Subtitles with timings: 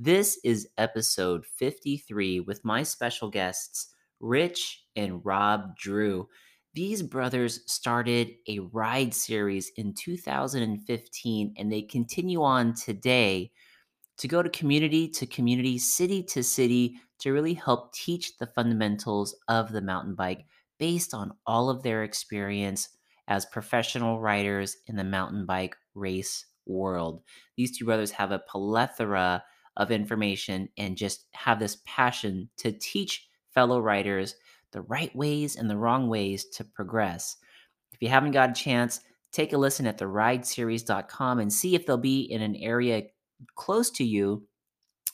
[0.00, 6.28] This is episode 53 with my special guests, Rich and Rob Drew.
[6.74, 13.52] These brothers started a ride series in 2015 and they continue on today
[14.18, 19.36] to go to community to community, city to city to really help teach the fundamentals
[19.46, 20.44] of the mountain bike
[20.76, 22.88] based on all of their experience
[23.28, 27.22] as professional riders in the mountain bike race world.
[27.56, 29.44] These two brothers have a plethora
[29.76, 34.36] of information and just have this passion to teach fellow writers
[34.72, 37.36] the right ways and the wrong ways to progress.
[37.92, 39.00] If you haven't got a chance,
[39.32, 43.04] take a listen at therideseries.com and see if they'll be in an area
[43.56, 44.46] close to you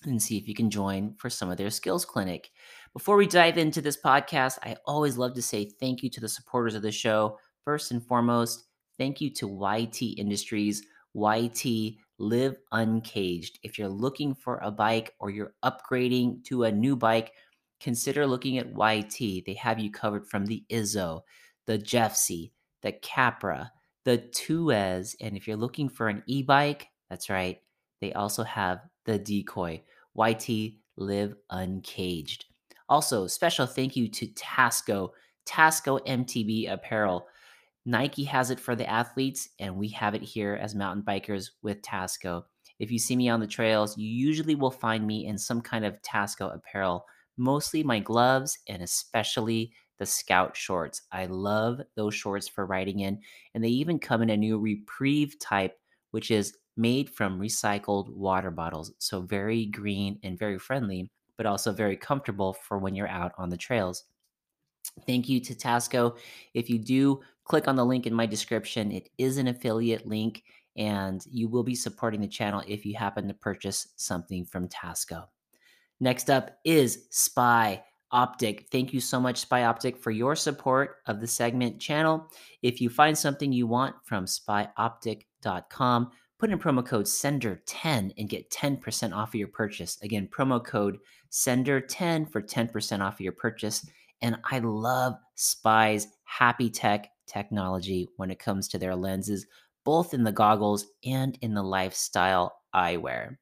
[0.04, 2.50] and see if you can join for some of their skills clinic.
[2.92, 6.28] Before we dive into this podcast, I always love to say thank you to the
[6.28, 7.38] supporters of the show.
[7.64, 8.64] First and foremost,
[8.98, 10.82] thank you to YT Industries.
[11.14, 13.58] YT Live Uncaged.
[13.62, 17.32] If you're looking for a bike or you're upgrading to a new bike,
[17.80, 19.44] consider looking at YT.
[19.46, 21.22] They have you covered from the Izzo,
[21.66, 23.72] the Jeffsy, the Capra,
[24.04, 25.16] the Tues.
[25.20, 27.60] And if you're looking for an e bike, that's right,
[28.00, 29.82] they also have the Decoy.
[30.14, 32.44] YT Live Uncaged.
[32.88, 35.10] Also, special thank you to Tasco,
[35.46, 37.26] Tasco MTB Apparel.
[37.90, 41.82] Nike has it for the athletes, and we have it here as mountain bikers with
[41.82, 42.44] Tasco.
[42.78, 45.84] If you see me on the trails, you usually will find me in some kind
[45.84, 47.04] of Tasco apparel,
[47.36, 51.02] mostly my gloves and especially the scout shorts.
[51.10, 53.18] I love those shorts for riding in,
[53.56, 55.76] and they even come in a new Repreve type,
[56.12, 58.92] which is made from recycled water bottles.
[58.98, 63.50] So, very green and very friendly, but also very comfortable for when you're out on
[63.50, 64.04] the trails.
[65.06, 66.16] Thank you to Tasco.
[66.54, 70.44] If you do click on the link in my description, it is an affiliate link,
[70.76, 75.24] and you will be supporting the channel if you happen to purchase something from Tasco.
[75.98, 78.68] Next up is Spy Optic.
[78.70, 82.30] Thank you so much, Spy Optic, for your support of the segment channel.
[82.62, 88.48] If you find something you want from spyoptic.com, put in promo code SENDER10 and get
[88.50, 89.98] 10% off of your purchase.
[90.02, 90.98] Again, promo code
[91.32, 93.84] SENDER10 for 10% off of your purchase.
[94.22, 99.46] And I love Spy's Happy Tech technology when it comes to their lenses,
[99.84, 103.36] both in the goggles and in the lifestyle eyewear.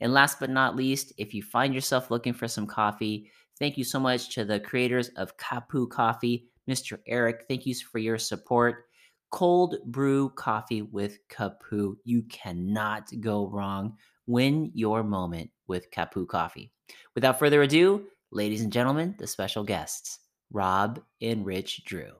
[0.00, 3.84] And last but not least, if you find yourself looking for some coffee, thank you
[3.84, 6.48] so much to the creators of Kapu Coffee.
[6.68, 6.98] Mr.
[7.06, 8.84] Eric, thank you for your support.
[9.30, 11.96] Cold brew coffee with Kapu.
[12.04, 13.96] You cannot go wrong.
[14.26, 16.72] Win your moment with Kapu Coffee.
[17.14, 20.18] Without further ado, ladies and gentlemen, the special guests,
[20.52, 22.12] Rob and Rich Drew.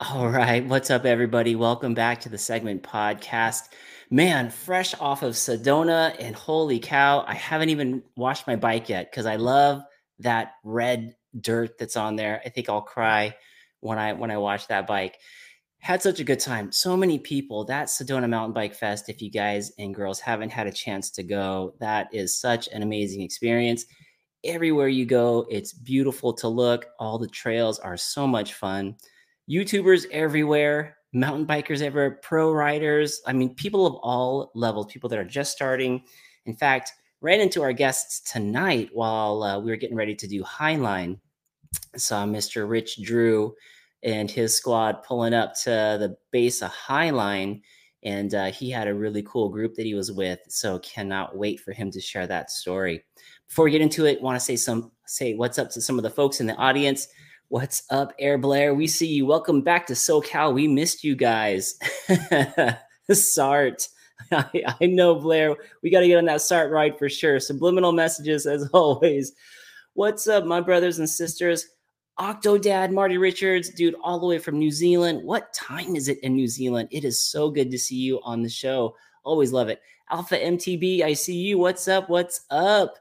[0.00, 0.64] All right.
[0.64, 1.56] What's up, everybody?
[1.56, 3.62] Welcome back to the segment podcast.
[4.10, 9.10] Man, fresh off of Sedona, and holy cow, I haven't even washed my bike yet
[9.10, 9.82] because I love
[10.20, 12.40] that red dirt that's on there.
[12.46, 13.34] I think I'll cry
[13.80, 15.18] when I when I watch that bike.
[15.80, 16.70] Had such a good time.
[16.70, 17.64] So many people.
[17.64, 21.24] That Sedona Mountain Bike Fest, if you guys and girls haven't had a chance to
[21.24, 23.84] go, that is such an amazing experience.
[24.44, 26.86] Everywhere you go, it's beautiful to look.
[27.00, 28.94] All the trails are so much fun.
[29.48, 33.20] YouTubers everywhere, mountain bikers everywhere, pro riders.
[33.26, 36.02] I mean, people of all levels, people that are just starting.
[36.46, 40.42] In fact, ran into our guests tonight while uh, we were getting ready to do
[40.42, 41.18] Highline.
[41.96, 42.68] Saw Mr.
[42.68, 43.54] Rich Drew
[44.02, 47.62] and his squad pulling up to the base of Highline.
[48.04, 50.38] And uh, he had a really cool group that he was with.
[50.48, 53.04] So cannot wait for him to share that story.
[53.48, 56.02] Before we get into it, want to say some say what's up to some of
[56.02, 57.08] the folks in the audience.
[57.50, 58.74] What's up, Air Blair?
[58.74, 59.24] We see you.
[59.24, 60.52] Welcome back to SoCal.
[60.52, 61.78] We missed you guys.
[63.10, 63.88] Sart,
[64.32, 65.56] I, I know, Blair.
[65.82, 67.40] We got to get on that start ride for sure.
[67.40, 69.32] Subliminal messages, as always.
[69.94, 71.66] What's up, my brothers and sisters?
[72.20, 75.24] Octodad, Marty Richards, dude, all the way from New Zealand.
[75.24, 76.90] What time is it in New Zealand?
[76.92, 78.94] It is so good to see you on the show.
[79.24, 79.80] Always love it.
[80.10, 81.56] Alpha MTB, I see you.
[81.56, 82.10] What's up?
[82.10, 82.98] What's up?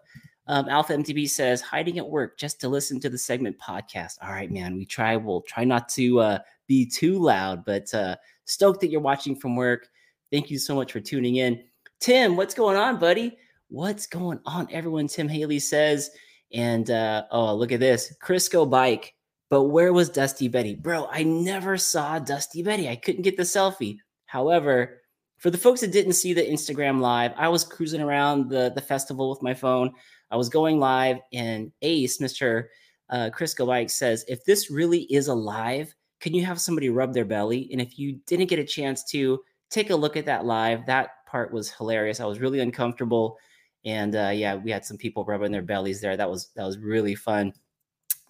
[0.48, 4.14] Um, Alpha MTB says, hiding at work just to listen to the segment podcast.
[4.22, 4.76] All right, man.
[4.76, 8.16] We try, we'll try not to uh, be too loud, but uh,
[8.46, 9.90] stoked that you're watching from work.
[10.32, 11.64] Thank you so much for tuning in.
[12.00, 13.38] Tim, what's going on, buddy?
[13.70, 15.08] What's going on, everyone?
[15.08, 16.12] Tim Haley says,
[16.54, 19.14] and uh, oh, look at this Crisco bike.
[19.50, 20.76] But where was Dusty Betty?
[20.76, 22.90] Bro, I never saw Dusty Betty.
[22.90, 24.00] I couldn't get the selfie.
[24.26, 25.02] However,
[25.38, 28.82] for the folks that didn't see the Instagram live, I was cruising around the, the
[28.82, 29.94] festival with my phone.
[30.32, 32.66] I was going live, and Ace, Mr.
[33.10, 37.70] Uh, Crisco says, If this really is alive, can you have somebody rub their belly?
[37.72, 39.40] And if you didn't get a chance to
[39.70, 42.20] take a look at that live, that part was hilarious.
[42.20, 43.38] I was really uncomfortable.
[43.86, 46.18] And uh, yeah, we had some people rubbing their bellies there.
[46.18, 47.54] That was that was really fun.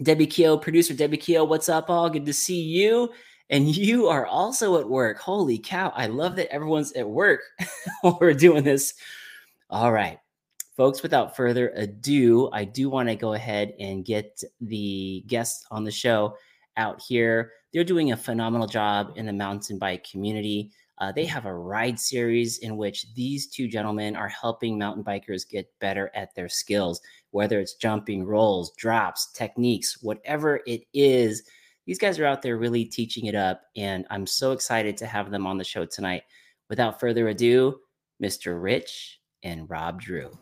[0.03, 2.09] Debbie Keo, producer Debbie Keo, what's up, all?
[2.09, 3.11] Good to see you.
[3.49, 5.17] And you are also at work.
[5.17, 5.91] Holy cow.
[5.95, 7.41] I love that everyone's at work
[8.01, 8.93] while we're doing this.
[9.69, 10.19] All right.
[10.77, 15.83] Folks, without further ado, I do want to go ahead and get the guests on
[15.83, 16.37] the show
[16.77, 17.51] out here.
[17.73, 20.69] They're doing a phenomenal job in the mountain bike community.
[20.99, 25.49] Uh, they have a ride series in which these two gentlemen are helping mountain bikers
[25.49, 27.01] get better at their skills,
[27.31, 31.41] whether it's jumping, rolls, drops, techniques, whatever it is.
[31.87, 35.31] These guys are out there really teaching it up, and I'm so excited to have
[35.31, 36.21] them on the show tonight.
[36.69, 37.79] Without further ado,
[38.21, 38.61] Mr.
[38.61, 40.37] Rich and Rob Drew.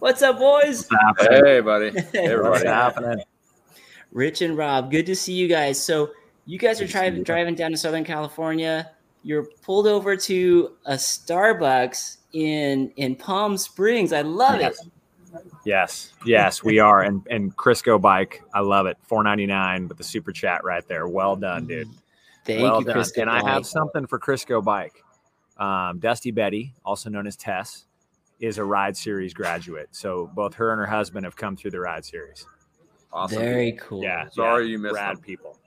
[0.00, 0.88] What's up, boys?
[1.18, 1.90] Hey, buddy.
[2.12, 2.50] Hey, everybody.
[2.50, 3.24] What's happening?
[4.12, 5.82] Rich and Rob, good to see you guys.
[5.82, 6.10] So,
[6.44, 8.90] you guys are driving driving down to Southern California.
[9.22, 14.12] You're pulled over to a Starbucks in in Palm Springs.
[14.12, 14.78] I love yes.
[14.78, 14.90] it.
[15.64, 17.00] Yes, yes, we are.
[17.02, 18.98] And and Crisco bike, I love it.
[19.04, 21.08] Four ninety nine with the super chat right there.
[21.08, 21.88] Well done, dude.
[22.44, 22.96] Thank well you, done.
[22.96, 23.22] Crisco.
[23.22, 25.02] And I have something for Crisco bike.
[25.56, 27.86] Um, Dusty Betty, also known as Tess,
[28.40, 29.88] is a ride series graduate.
[29.92, 32.46] So both her and her husband have come through the ride series.
[33.12, 33.38] Awesome.
[33.38, 34.02] Very cool.
[34.02, 35.22] Yeah, Sorry yeah, you missed rad them.
[35.22, 35.58] people.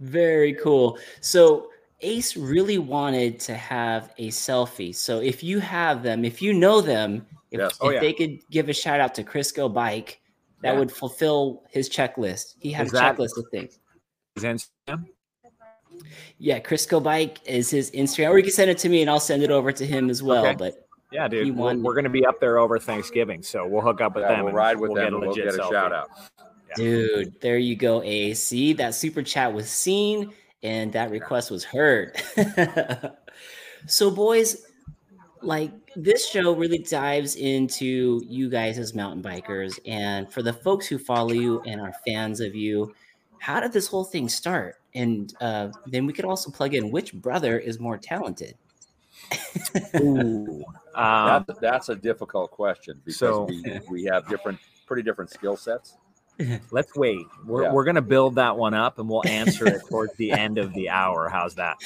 [0.00, 0.98] Very cool.
[1.20, 4.94] So Ace really wanted to have a selfie.
[4.94, 7.72] So if you have them, if you know them, if, Yes.
[7.72, 8.00] if Oh, yeah.
[8.00, 10.20] they could give a shout out to Crisco Bike,
[10.62, 10.78] that Yeah.
[10.78, 12.54] would fulfill his checklist.
[12.60, 13.78] He had Is a that- checklist of things.
[14.36, 15.06] His Instagram?
[16.38, 19.18] Yeah, Crisco Bike is his Instagram, or you can send it to me and I'll
[19.18, 20.46] send it over to him as well.
[20.46, 20.54] Okay.
[20.54, 21.56] But Yeah, dude.
[21.56, 21.82] We're, won.
[21.82, 24.38] we're going to be up there over Thanksgiving, so we'll hook up with Yeah, them.
[24.40, 25.70] we'll and ride with we'll them and we'll get a selfie.
[25.70, 26.10] shout out.
[26.68, 26.74] Yeah.
[26.76, 28.42] dude, there you go, Ace.
[28.42, 30.32] See, that super chat was seen
[30.62, 32.20] and that request was heard.
[33.86, 34.66] so, boys,
[35.40, 39.78] like this show really dives into you guys as mountain bikers.
[39.86, 42.94] And for the folks who follow you and are fans of you,
[43.38, 44.76] how did this whole thing start?
[44.94, 48.56] And uh, then we could also plug in which brother is more talented.
[49.96, 50.64] Ooh.
[50.94, 55.56] Um, That's, that's a difficult question because so- we, we have different, pretty different skill
[55.56, 55.96] sets.
[56.70, 57.26] let's wait.
[57.44, 57.72] We're, Yeah.
[57.72, 60.72] we're going to build that one up and we'll answer it towards the end of
[60.74, 61.28] the hour.
[61.28, 61.76] How's that?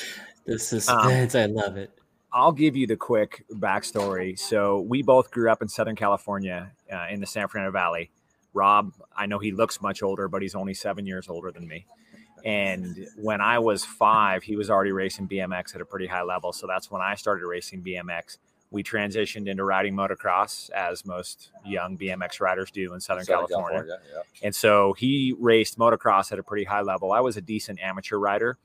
[0.46, 1.90] The suspense, I love it.
[2.32, 4.38] I'll give you the quick backstory.
[4.38, 8.10] So we both grew up in Southern California uh, in the San Fernando Valley.
[8.54, 11.86] Rob, I know he looks much older, but he's only seven years older than me.
[12.44, 16.52] And when I was five, he was already racing BMX at a pretty high level.
[16.52, 18.38] So that's when I started racing BMX.
[18.70, 23.98] We transitioned into riding motocross, as most young BMX riders do in Southern, Southern California.
[24.12, 24.22] yeah.
[24.42, 27.12] And so he raced motocross at a pretty high level.
[27.12, 28.56] I was a decent amateur rider,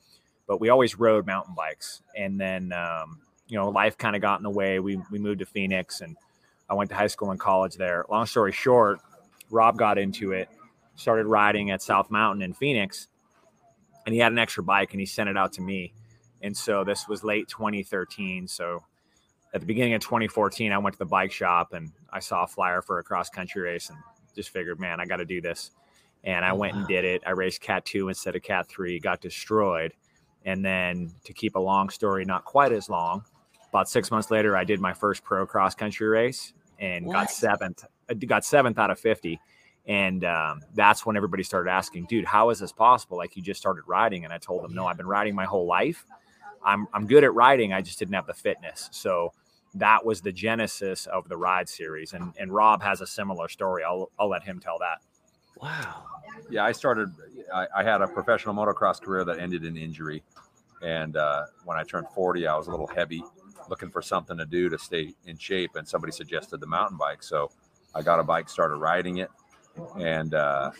[0.46, 2.02] but we always rode mountain bikes.
[2.16, 4.80] And then, um, you know, life kind of got in the way.
[4.80, 6.16] We, we moved to Phoenix and
[6.70, 8.04] I went to high school and college there.
[8.10, 9.00] Long story short,
[9.50, 10.48] Rob got into it,
[10.96, 13.08] started riding at South Mountain in Phoenix,
[14.06, 15.92] and he had an extra bike and he sent it out to me.
[16.42, 18.46] And so this was late 2013.
[18.48, 18.84] So
[19.54, 22.46] at the beginning of 2014, I went to the bike shop and I saw a
[22.46, 23.98] flyer for a cross country race and
[24.34, 25.70] just figured, man, I got to do this.
[26.24, 27.22] And I Oh, went and did it.
[27.26, 29.92] I raced Cat 2 instead of Cat 3, got destroyed.
[30.44, 33.24] And then to keep a long story not quite as long,
[33.70, 37.14] about six months later, I did my first pro cross country race and What?
[37.14, 37.84] got seventh.
[38.08, 39.40] I got seventh out of 50.
[39.88, 43.16] And um, that's when everybody started asking, dude, how is this possible?
[43.16, 44.24] Like you just started riding.
[44.24, 46.04] And I told them, no, I've been riding my whole life.
[46.64, 47.72] I'm, I'm good at riding.
[47.72, 48.88] I just didn't have the fitness.
[48.92, 49.32] So
[49.74, 52.12] that was the genesis of the ride series.
[52.12, 53.82] And, and Rob has a similar story.
[53.82, 54.98] I'll, I'll let him tell that.
[55.60, 56.04] Wow.
[56.50, 57.12] Yeah, I started.
[57.52, 60.22] I, I had a professional motocross career that ended in injury,
[60.82, 63.24] and uh, when I turned forty, I was a little heavy,
[63.68, 67.24] looking for something to do to stay in shape, and somebody suggested the mountain bike.
[67.24, 67.50] So
[67.92, 69.30] I got a bike, started riding it,
[69.98, 70.70] and uh,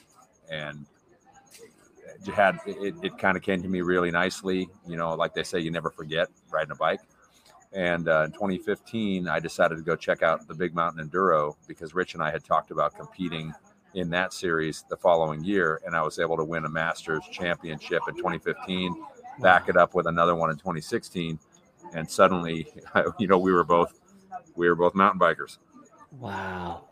[0.50, 0.86] and
[2.34, 4.68] had it, it kind of came to me really nicely.
[4.86, 7.00] You know, like they say, you never forget riding a bike.
[7.72, 11.94] And uh, in 2015, I decided to go check out the Big Mountain Enduro because
[11.94, 13.52] Rich and I had talked about competing
[13.94, 18.02] in that series the following year, and I was able to win a Masters championship
[18.08, 18.94] in 2015,
[19.40, 21.38] back it up with another one in 2016,
[21.94, 22.68] and suddenly,
[23.18, 24.00] you know, we were both
[24.56, 25.58] we were both mountain bikers.
[26.12, 26.87] Wow.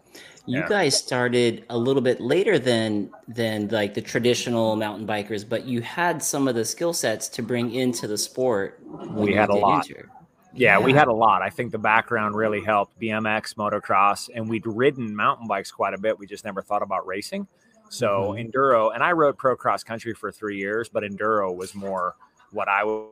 [0.46, 0.68] You Yeah.
[0.68, 5.80] guys started a little bit later than than like the traditional mountain bikers, but you
[5.82, 8.80] had some of the skill sets to bring into the sport.
[9.10, 9.90] We had a lot.
[9.90, 10.08] enter.
[10.54, 11.42] Yeah, we had a lot.
[11.42, 15.98] I think the background really helped BMX, motocross, and we'd ridden mountain bikes quite a
[15.98, 16.18] bit.
[16.18, 17.46] We just never thought about racing.
[17.88, 18.52] So Mhm.
[18.52, 22.14] enduro, and I rode pro cross country for three years, but enduro was more
[22.52, 23.10] what I was.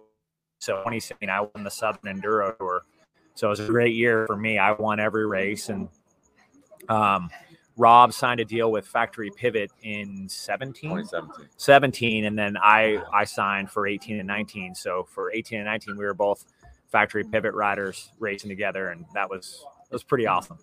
[0.60, 2.82] So 2016, I won the Southern Enduro Tour.
[3.34, 4.56] So it was a great year for me.
[4.58, 5.88] I won every race, and
[6.88, 7.30] um,
[7.76, 10.90] Rob signed a deal with Factory Pivot in 17.
[10.90, 11.48] 2017.
[11.56, 15.96] 17 and then i i signed for 18 and 19 so for 18 and 19
[15.96, 16.44] we were both
[16.86, 20.58] factory pivot riders racing together and that was was pretty awesome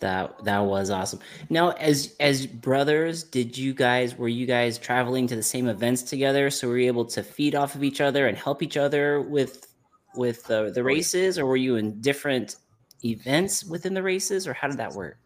[0.00, 1.20] That that was awesome.
[1.50, 6.02] Now, as as brothers, did you guys were you guys traveling to the same events
[6.02, 6.48] together?
[6.48, 9.66] So were you able to feed off of each other and help each other with
[10.14, 12.56] with the, the races, or were you in different
[13.04, 15.18] events within the races, or how did that work?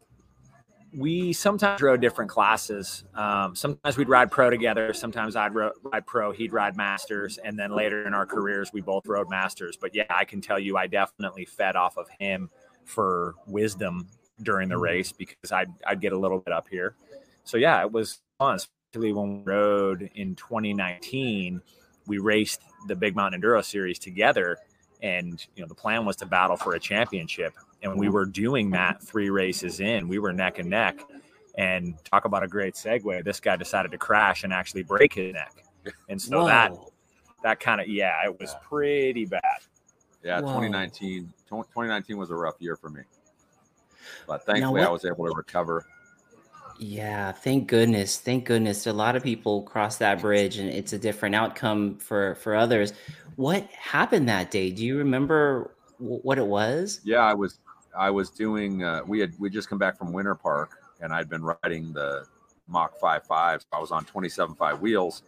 [0.96, 3.04] We sometimes rode different classes.
[3.14, 4.92] Um, sometimes we'd ride pro together.
[4.92, 7.38] Sometimes i'd ro- ride pro he'd ride masters.
[7.38, 9.76] And then later in our careers we both rode masters.
[9.76, 12.50] But yeah i can tell you i definitely fed off of him
[12.84, 14.06] for wisdom
[14.42, 16.94] during the race because i'd, I'd get a little bit up here.
[17.44, 21.60] So yeah it was fun especially when we rode in 2019
[22.06, 24.58] we raced the big mountain enduro series together.
[25.02, 28.70] And you know the plan was to battle for a championship and we were doing
[28.70, 31.00] that three races in we were neck and neck
[31.56, 35.32] and talk about a great segue this guy decided to crash and actually break his
[35.32, 35.52] neck
[36.08, 36.92] and so that Whoa.
[37.42, 39.42] that kind of yeah it was pretty bad
[40.22, 40.48] Yeah, Whoa.
[40.48, 43.02] 2019 2019 was a rough year for me,
[44.26, 45.86] but thankfully what- I was able to recover.
[46.80, 48.18] Yeah, thank goodness.
[48.18, 48.88] Thank goodness.
[48.88, 52.92] A lot of people cross that bridge and it's a different outcome for for others.
[53.36, 54.72] What happened that day?
[54.72, 57.00] Do you remember w- what it was?
[57.04, 57.60] Yeah, I was
[57.96, 58.82] I was doing.
[58.82, 62.26] Uh, we had we just come back from Winter Park, and I'd been riding the
[62.68, 63.62] Mach 55.
[63.62, 65.22] So I was on 27.5 wheels,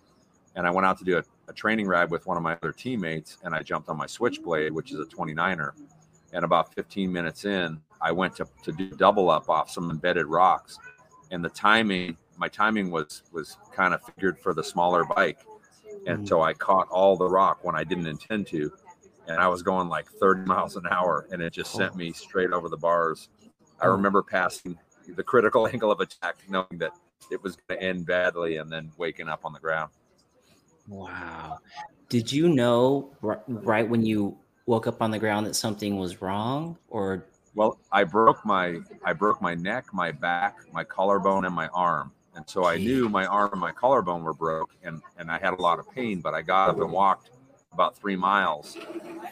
[0.55, 2.73] and I went out to do a, a training ride with one of my other
[2.73, 5.73] teammates, and I jumped on my Switchblade, which is a 29er.
[6.33, 10.27] And about 15 minutes in, I went to to do double up off some embedded
[10.27, 10.79] rocks,
[11.31, 15.39] and the timing, my timing was was kind of figured for the smaller bike,
[16.07, 16.29] and Mhm.
[16.29, 18.73] so I caught all the rock when I didn't intend to,
[19.29, 21.97] and I was going like 30 miles an hour, and it just sent oh.
[21.97, 23.29] me straight over the bars.
[23.81, 23.93] I Oh.
[23.93, 24.79] remember passing
[25.15, 26.93] the critical angle of attack, knowing that
[27.31, 29.91] it was going to end badly, and then waking up on the ground.
[30.89, 31.59] Wow.
[32.09, 36.21] Did you know r- right when you woke up on the ground that something was
[36.23, 41.55] wrong or Well, I broke my I broke my neck, my back, my collarbone, and
[41.55, 45.31] my arm, and so I knew my arm and my collarbone were broke, and and
[45.31, 46.21] I had a lot of pain.
[46.21, 47.31] But I got up and walked
[47.77, 48.73] about three miles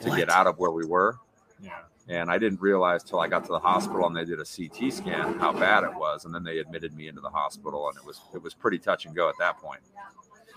[0.02, 0.16] to What?
[0.18, 1.16] get out of where we were.
[1.62, 4.44] yeah And I didn't realize till I got to the hospital and they did a
[4.44, 7.96] CT scan how bad it was, and then they admitted me into the hospital, and
[7.96, 9.80] it was it was pretty touch and go at that point.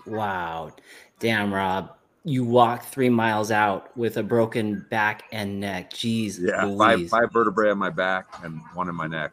[0.06, 0.70] wow.
[1.18, 1.94] Damn, Rob.
[2.24, 5.90] You walked 3 miles out with a broken back and neck.
[5.92, 6.32] Jeez.
[6.76, 7.10] five Louise.
[7.10, 9.32] five vertebrae on my back and one in my neck.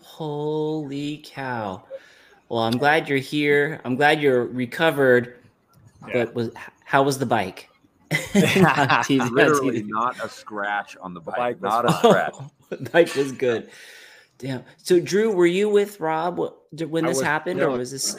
[0.00, 1.84] Holy cow.
[2.48, 3.80] Well, I'm glad you're here.
[3.84, 5.36] I'm glad you're recovered.
[6.08, 6.24] Yeah.
[6.24, 6.50] But was
[6.84, 7.68] how was the bike?
[8.56, 12.34] Not Literally not a scratch on the The bike, bike was not a scratch.
[12.70, 13.70] the bike was good.
[14.38, 14.64] Damn.
[14.78, 17.70] So, Drew, were you with Rob when this was- happened, no.
[17.72, 18.16] or was this?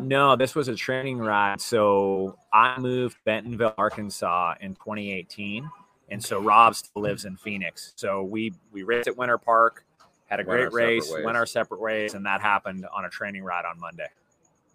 [0.00, 1.60] No, this was a training ride.
[1.60, 5.68] So I moved Bentonville, Arkansas in 2018.
[6.10, 7.92] And so Rob still lives in Phoenix.
[7.96, 9.84] So we we raced at Winter Park,
[10.26, 13.08] had a Went great separate race, went our separate ways, and that happened on a
[13.08, 14.08] training ride on Monday.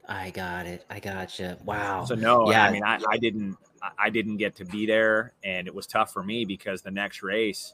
[0.08, 0.84] I got it.
[0.90, 1.58] I gotcha.
[1.64, 2.06] Wow.
[2.06, 2.64] So no, Yeah.
[2.66, 5.88] I mean I, I didn't I- I didn't get to be there and it was
[5.88, 7.74] tough for me because the next race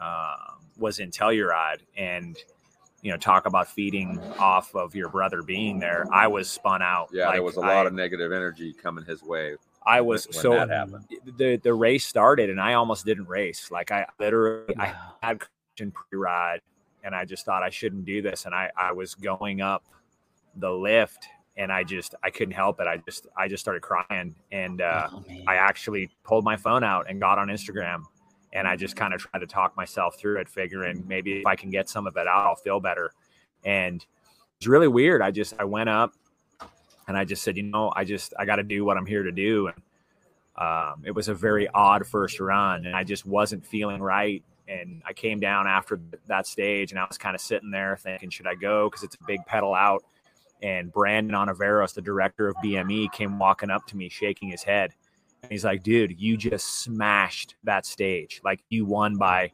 [0.00, 0.36] uh,
[0.78, 2.36] was in Telluride and
[3.02, 6.06] you know talk about feeding off of your brother being there.
[6.12, 7.08] I was spun out.
[7.12, 9.56] Yeah, Like, there was a lot of negative energy coming his way.
[9.86, 11.04] I was when so that happened.
[11.38, 13.70] the the race started and I almost didn't race.
[13.70, 15.42] Like I literally I had
[15.78, 16.60] in pre-ride
[17.02, 19.82] and I just thought I shouldn't do this and I I was going up
[20.56, 21.26] the lift
[21.60, 22.86] and I just I couldn't help it.
[22.86, 25.24] I just I just started crying and uh Oh.
[25.46, 28.02] I actually pulled my phone out and got on Instagram
[28.52, 31.56] And I just kind of tried to talk myself through it, figuring maybe if I
[31.56, 33.12] can get some of it out, I'll feel better.
[33.64, 34.04] And
[34.58, 35.22] it's really weird.
[35.22, 36.14] I just I went up
[37.08, 39.22] and I just said, you know, I just I got to do what I'm here
[39.22, 39.68] to do.
[39.68, 39.82] And
[40.56, 44.42] um, it was a very odd first run, and I just wasn't feeling right.
[44.68, 48.30] And I came down after that stage, and I was kind of sitting there thinking,
[48.30, 48.88] should I go?
[48.88, 50.04] Because it's a big pedal out.
[50.62, 54.92] And Brandon Ontiveros, the director of BME, came walking up to me, shaking his head.
[55.42, 58.40] And he's like, dude, you just smashed that stage.
[58.44, 59.52] Like you won by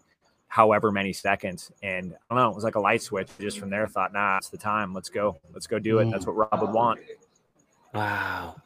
[0.48, 1.70] however many seconds.
[1.82, 3.28] And I don't know, it was like a light switch.
[3.38, 4.92] Just from there, thought, nah, it's the time.
[4.92, 5.40] Let's go.
[5.52, 6.10] Let's go do it.
[6.10, 6.75] That's what Rob would mm.
[6.75, 7.00] want.
[7.94, 8.56] Wow.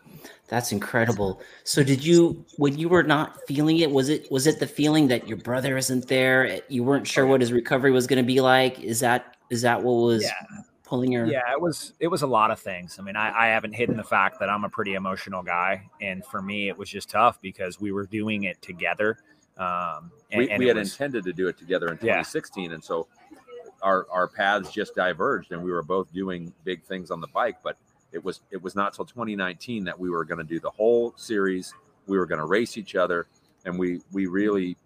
[0.48, 1.40] That's incredible.
[1.62, 5.06] So did you when you were not feeling it, was it was it the feeling
[5.08, 6.60] that your brother isn't there?
[6.68, 8.80] You weren't sure what his recovery was going to be like?
[8.80, 10.62] Is that is that what was Yeah.
[10.90, 12.98] Pulling your Yeah, it was it was a lot of things.
[12.98, 16.24] I mean, I, I haven't hidden the fact that I'm a pretty emotional guy, and
[16.26, 19.18] for me, it was just tough because we were doing it together.
[19.56, 22.22] Um, and, we, and we had was- intended to do it together in Yeah.
[22.22, 23.06] 2016 and so
[23.82, 27.56] our our paths just diverged and we were both doing big things on the bike
[27.62, 27.76] but
[28.12, 31.12] it was it was not till 2019 that we were going to do the whole
[31.16, 31.74] series
[32.06, 33.26] we were going to race each other
[33.66, 34.76] and we we really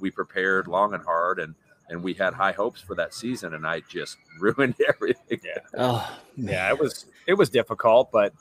[0.00, 1.54] we prepared long and hard and
[1.90, 5.40] and we had high hopes for that season and i just ruined everything
[5.76, 8.32] Oh, yeah, it was it was difficult, but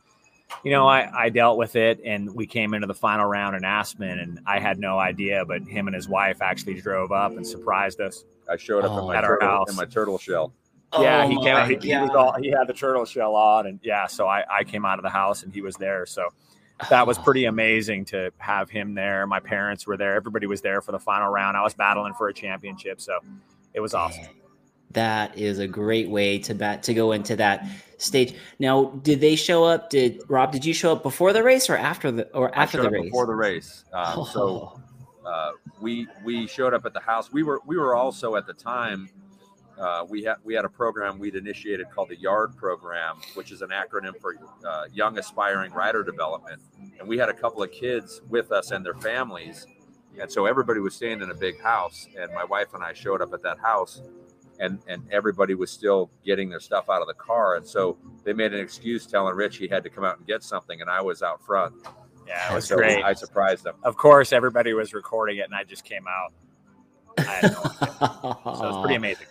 [0.63, 3.65] you know, I, I dealt with it and we came into the final round in
[3.65, 7.45] Aspen and I had no idea, but him and his wife actually drove up and
[7.45, 8.23] surprised us.
[8.49, 8.99] i showed up Oh.
[8.99, 9.17] in my oh.
[9.17, 9.69] At our house.
[9.69, 10.53] in my turtle shell
[10.97, 13.67] yeah, Oh he came out, he, he was all he had the turtle shell on
[13.67, 16.05] and yeah, so I, I came out of the house and he was there.
[16.05, 16.29] So
[16.89, 19.25] that was pretty amazing to have him there.
[19.27, 21.57] My parents were there, everybody was there for the final round.
[21.57, 23.19] I was battling for a championship, so
[23.73, 24.23] it was awesome.
[24.23, 24.31] Man,
[24.91, 27.67] That is a great way to bat to go into that
[27.97, 28.35] stage.
[28.59, 29.89] Now, did they show up?
[29.89, 30.51] Did Rob?
[30.51, 32.93] Did you show up before the race or after the or after showed the up
[32.93, 33.03] race?
[33.05, 34.79] before the race um, so
[35.27, 37.31] Oh, uh, we we showed up at the house.
[37.31, 39.09] We were we were also at the time
[39.79, 43.61] uh, we had we had a program we'd initiated called the Yard Program, which is
[43.61, 44.35] an acronym for
[44.67, 46.61] uh, Young Aspiring Rider Development,
[46.99, 49.67] and we had a couple of kids with us and their families,
[50.19, 53.21] and so everybody was staying in a big house, and my wife and I showed
[53.21, 54.01] up at that house.
[54.59, 57.57] And, and everybody was still getting their stuff out of the car.
[57.57, 60.41] And so they made an excuse telling Rich he had to come out and get
[60.41, 60.81] something.
[60.81, 61.75] And I was out front.
[62.27, 63.03] Yeah, it was so great.
[63.03, 63.75] I surprised them.
[63.83, 66.33] of course, everybody was recording it and I just came out.
[67.19, 67.87] I had no idea.
[67.99, 69.27] So it was pretty amazing.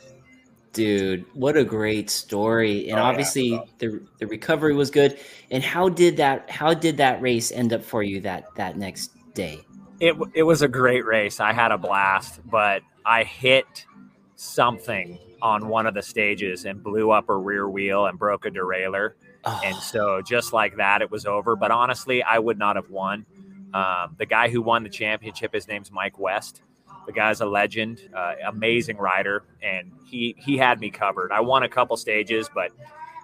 [0.76, 2.90] Dude, what a great story.
[2.90, 5.18] And Oh, obviously was the the recovery was good.
[5.50, 9.12] And how did that how did that race end up for you that that next
[9.32, 9.60] day?
[10.00, 11.40] It it was a great race.
[11.40, 13.86] I had a blast, but I hit
[14.34, 18.50] something on one of the stages and blew up a rear wheel and broke a
[18.50, 19.12] derailleur.
[19.46, 21.56] Oh, And so just like that, it was over.
[21.56, 23.24] But honestly, I would not have won.
[23.72, 26.62] Um, the guy who won the championship, his name's Mike West.
[27.06, 31.32] The guy's a legend, uh, amazing rider, and he he had me covered.
[31.32, 32.72] I won a couple stages, but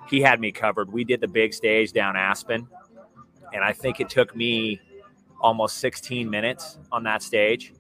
[0.09, 0.93] he had me covered.
[0.93, 2.69] We did the big stage down Aspen,
[3.53, 4.81] and I think it took me
[5.41, 7.73] almost 16 minutes on that stage,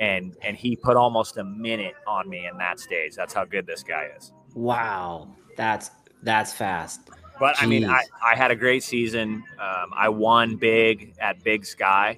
[0.00, 3.14] and and he put almost a minute on me in that stage.
[3.14, 4.32] That's how good this guy is.
[4.54, 5.28] wow.
[5.56, 5.90] That's
[6.22, 7.00] that's fast.
[7.38, 9.42] But I mean, I, I had a great season.
[9.58, 12.16] Um, I won big at Big Sky.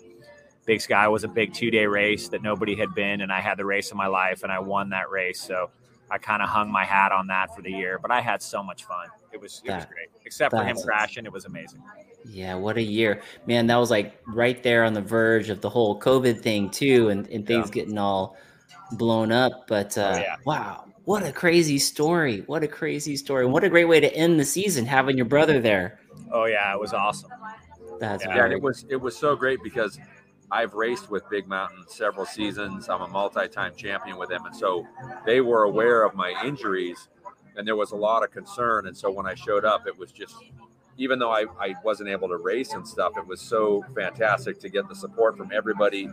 [0.66, 3.56] Big Sky was a big two day race that nobody had been, and I had
[3.56, 5.40] the race of my life, and I won that race.
[5.40, 5.70] So
[6.10, 7.98] I kind of hung my hat on that for the year.
[8.00, 9.08] But I had so much fun.
[9.32, 10.08] It was it was great.
[10.24, 11.82] Except for him crashing, it was amazing.
[12.24, 13.22] Yeah, what a year.
[13.46, 17.08] Man, that was like right there on the verge of the whole COVID thing too
[17.10, 17.72] and, and things Yeah.
[17.72, 18.36] getting all
[18.92, 19.66] blown up.
[19.68, 20.36] But uh Oh, yeah.
[20.44, 22.42] wow, what a crazy story.
[22.46, 23.44] What a crazy story.
[23.44, 26.00] And what a great way to end the season having your brother there.
[26.32, 27.30] Oh yeah, it was awesome.
[28.00, 29.98] That's Yeah, Yeah, and it was it was so great because
[30.50, 32.88] I've raced with Big Mountain several seasons.
[32.88, 34.86] I'm a multi-time champion with them, and so
[35.24, 37.08] they were aware of my injuries,
[37.56, 38.86] and there was a lot of concern.
[38.86, 40.36] And so when I showed up, it was just,
[40.98, 44.68] even though I, I wasn't able to race and stuff, it was so fantastic to
[44.68, 46.08] get the support from everybody,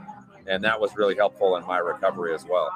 [0.47, 2.69] and that was really helpful in my recovery as well.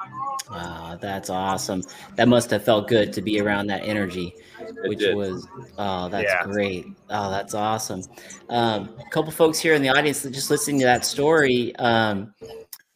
[0.50, 1.82] Wow, that's awesome.
[2.16, 5.14] That must have felt good to be around that energy, It which did.
[5.16, 5.46] was
[5.78, 6.44] oh, that's Yeah.
[6.44, 6.86] great.
[7.10, 8.02] Oh, that's awesome.
[8.48, 11.74] Um, a couple folks here in the audience that just listening to that story.
[11.76, 12.34] Um,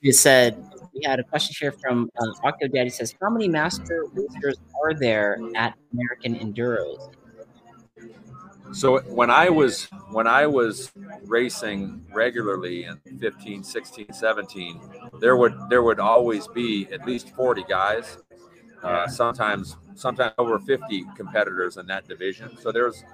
[0.01, 0.57] you said
[0.95, 4.95] we had a question here from uh, Octo Daddy says, "How many master racers are
[4.95, 7.15] there at American Enduros?"
[8.73, 10.93] So when I was when I was
[11.25, 14.81] racing regularly in 15, 16, 17,
[15.21, 18.19] there would there would always be at least 40 guys.
[18.83, 22.57] Uh, sometimes sometimes over 50 competitors in that division.
[22.59, 23.05] So there's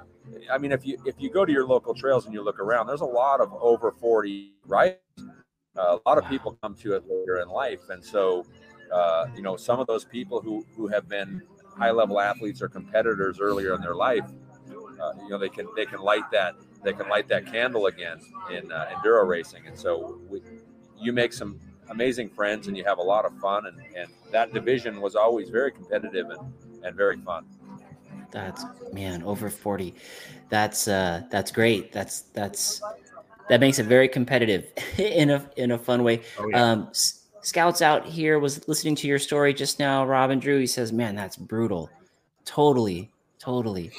[0.52, 2.86] I mean if you if you go to your local trails and you look around,
[2.86, 4.98] there's a lot of over 40 right
[5.76, 8.44] Uh, a lot of people come to it later in life, and so
[8.92, 11.42] uh, you know some of those people who who have been
[11.76, 14.24] high level athletes or competitors earlier in their life,
[15.00, 18.18] uh, you know they can they can light that they can light that candle again
[18.50, 20.40] in uh, enduro racing, and so we,
[21.00, 21.58] you make some
[21.90, 25.48] amazing friends and you have a lot of fun, and, and that division was always
[25.48, 26.40] very competitive and,
[26.84, 27.44] and very fun.
[28.30, 29.94] That's man, over 40.
[30.50, 31.92] That's uh that's great.
[31.92, 32.80] That's that's
[33.48, 34.66] that makes it very competitive
[34.98, 36.22] in a in a fun way.
[36.38, 36.62] Oh, yeah.
[36.62, 40.58] Um S- Scouts out here was listening to your story just now, Robin Drew.
[40.58, 41.88] He says, Man, that's brutal.
[42.44, 43.92] Totally, totally.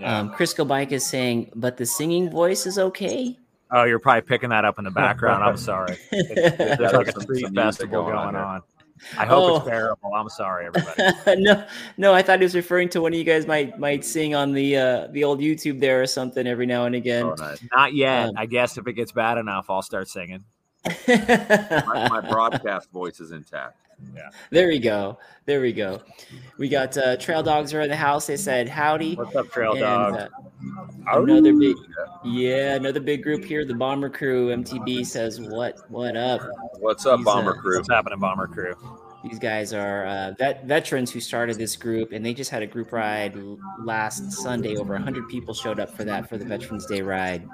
[0.00, 0.18] Yeah.
[0.18, 3.38] Um Crisco Bike is saying, but the singing voice is okay.
[3.70, 5.44] oh, you're probably picking that up in the background.
[5.44, 5.96] I'm sorry.
[6.10, 8.62] There's like a street festival going on going on.
[9.16, 9.56] I hope Oh.
[9.56, 10.12] it's bearable.
[10.14, 11.42] I'm sorry, everybody.
[11.42, 11.64] no,
[11.96, 14.52] no, I thought he was referring to one of you guys might might sing on
[14.52, 17.24] the uh the old YouTube there or something every now and again.
[17.24, 17.60] Oh, nice.
[17.74, 18.28] Not yet.
[18.28, 20.44] Um, I guess if it gets bad enough, I'll start singing.
[21.08, 23.76] my, my broadcast voice is intact.
[24.50, 25.18] There we go.
[25.46, 26.00] There we go.
[26.58, 28.26] We got uh, trail dogs are in the house.
[28.26, 29.14] They said howdy.
[29.14, 30.14] What's up, Trail And, Dog?
[30.14, 30.28] uh,
[31.22, 31.76] another big,
[32.24, 33.64] yeah, another big group here.
[33.64, 36.42] The Bomber Crew MTB says what what up?
[36.78, 37.76] What's up, He's, Bomber uh, Crew?
[37.78, 38.74] What's happening, Bomber Crew?
[39.24, 42.66] These guys are uh, vet veterans who started this group, and they just had a
[42.66, 43.36] group ride
[43.80, 44.76] last Sunday.
[44.76, 47.46] Over hundred people showed up for that for the Veterans Day ride.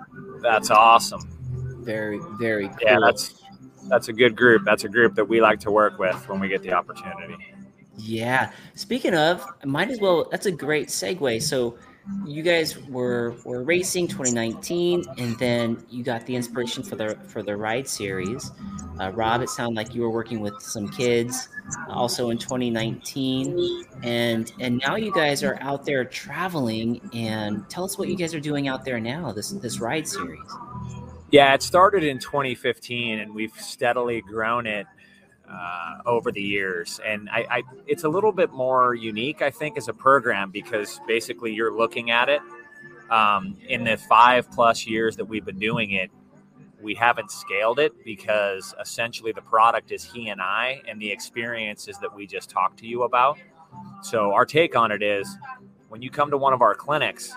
[0.43, 1.29] That's awesome.
[1.85, 2.79] Very very cool.
[2.83, 3.43] Yeah, that's
[3.89, 4.63] that's a good group.
[4.65, 7.37] That's a group that we like to work with when we get the opportunity.
[7.97, 8.53] Yeah.
[8.75, 10.29] Speaking of, might as well.
[10.31, 11.43] That's a great segue.
[11.43, 11.79] So,
[12.25, 17.43] you guys were were racing 2019, and then you got the inspiration for the for
[17.43, 18.53] the ride series.
[19.01, 21.49] Uh, Rob, it sounded like you were working with some kids,
[21.89, 27.01] also in 2019, and and now you guys are out there traveling.
[27.13, 29.33] And tell us what you guys are doing out there now.
[29.33, 30.41] This this ride series.
[31.37, 34.87] Yeah, it started in 2015, and we've steadily grown it
[35.47, 36.99] uh, over the years.
[37.05, 40.99] And I, I, it's a little bit more unique, I think, as a program because
[41.07, 42.41] basically you're looking at it
[43.11, 46.11] um, in the five plus years that we've been doing it.
[46.81, 51.99] We haven't scaled it because essentially the product is he and I, and the experiences
[51.99, 53.37] that we just talked to you about.
[54.01, 55.37] So our take on it is
[55.91, 57.31] when you come to one of our clinics,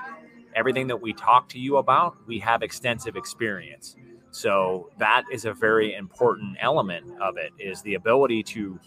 [0.55, 3.95] everything that we talk to you about, we have extensive experience.
[4.31, 8.79] So that is a very important element of it is the ability to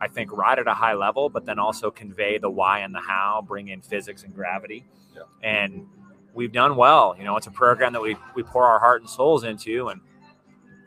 [0.00, 3.00] I think ride at a high level, but then also convey the why and the
[3.00, 4.86] how, bring in physics and gravity.
[5.12, 5.22] Yeah.
[5.42, 5.88] And
[6.34, 7.16] we've done well.
[7.18, 10.00] You know, it's a program that we we pour our heart and souls into and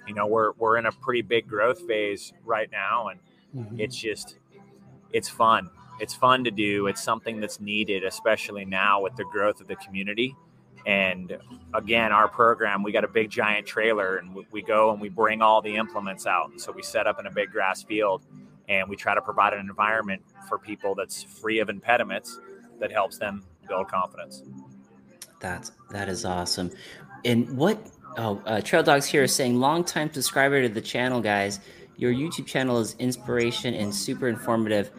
[0.08, 3.20] you know, we're we're in a pretty big growth phase right now and
[3.56, 3.80] mm-hmm.
[3.80, 4.38] it's just
[5.12, 5.70] it's fun
[6.02, 9.76] it's fun to do it's something that's needed especially now with the growth of the
[9.78, 10.36] community
[10.86, 11.38] and
[11.74, 15.10] again our program we got a big giant trailer and we, we go and we
[15.10, 18.24] bring all the implements out and so we set up in a big grass field
[18.70, 22.40] and we try to provide an environment for people that's free of impediments
[22.80, 24.44] that helps them build confidence
[25.42, 26.72] That's that is awesome.
[27.26, 27.80] And what?
[28.18, 31.60] Oh, uh, Trail Dogs here is saying, longtime subscriber to the channel, guys.
[31.98, 34.92] Your YouTube channel is inspiration and super informative.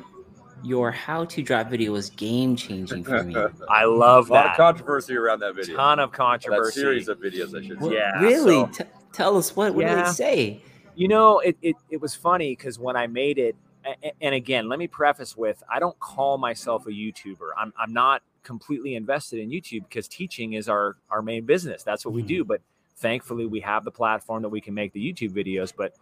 [0.62, 3.34] Your how-to drop video was game changing for me.
[3.68, 5.76] i love a lot that of controversy around that video.
[5.76, 7.96] ton of That controversy series of videos, I should What- say.
[7.96, 8.54] Yeah, really?
[8.54, 9.74] so- T- tell us what.
[9.74, 10.04] What did Yeah.
[10.04, 10.62] they say?
[10.94, 14.34] You know, it, it, it was funny because when I made it, a- a- and
[14.34, 17.50] again, let me preface with I don't call myself a YouTuber.
[17.58, 21.82] I'm, I'm not completely invested in YouTube because teaching is our, our main business.
[21.82, 22.26] That's what we Mhm.
[22.28, 22.44] do.
[22.44, 22.60] But
[22.96, 25.72] thankfully, we have the platform that we can make the YouTube videos.
[25.76, 25.94] But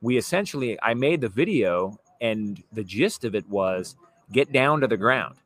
[0.00, 3.96] we essentially, I made the video, and the gist of it was
[4.32, 5.36] get down to the ground.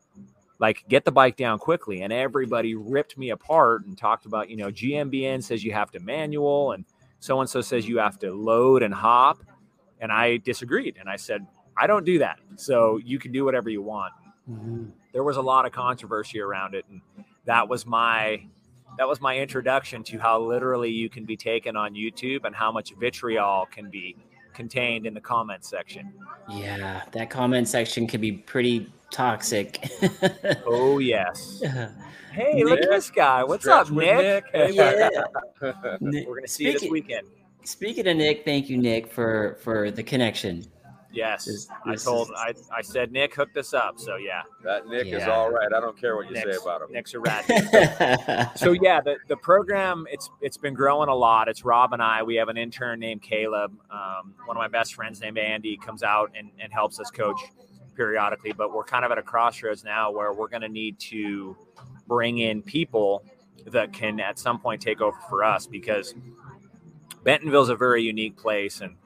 [0.58, 4.56] Like get the bike down quickly, and everybody ripped me apart and talked about, you
[4.56, 6.84] know, GMBN says you have to manual, and
[7.18, 9.42] so and so says you have to load and hop.
[10.00, 10.96] And i disagreed.
[10.98, 12.38] And i said i don't do that.
[12.56, 14.12] So you can do whatever you want.
[14.50, 14.84] Mm-hmm.
[15.12, 16.84] There was a lot of controversy around it.
[16.90, 17.00] And
[17.44, 18.42] that was my
[18.98, 22.70] that was my introduction to how literally you can be taken on youtube and how
[22.70, 24.16] much vitriol can be
[24.52, 26.12] contained in the comment section
[26.48, 29.84] Yeah, that comment section can be pretty toxic.
[30.66, 31.62] oh yes
[32.32, 35.08] hey look at this guy what's Stretch up with nick, yeah.
[36.00, 37.26] we're gonna see you this weekend
[37.64, 40.64] Speaking of Nick, thank you, Nick, for for the connection.
[41.12, 42.34] Yes This- i told is-
[42.70, 45.72] I, I said nick hook this up so yeah that Nick is all right.
[45.74, 46.92] I don't care what you say about him.
[46.92, 47.44] nick's a rat
[48.58, 51.48] so yeah, the, the program it's it's been growing a lot.
[51.48, 52.22] It's Rob and I.
[52.22, 53.72] We have an intern named Caleb.
[53.90, 57.40] Um, one of my best friends named Andy comes out and, and helps us coach
[57.96, 58.52] periodically.
[58.52, 61.56] But we're kind of at a crossroads now where we're going to need to
[62.06, 63.24] bring in people
[63.66, 66.14] that can at some point take over for us because
[67.24, 68.96] Bentonville's a very unique place and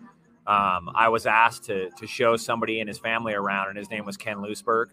[0.46, 4.04] um, I was asked to to show somebody and his family around, and his name
[4.04, 4.86] was Ken Lousberg.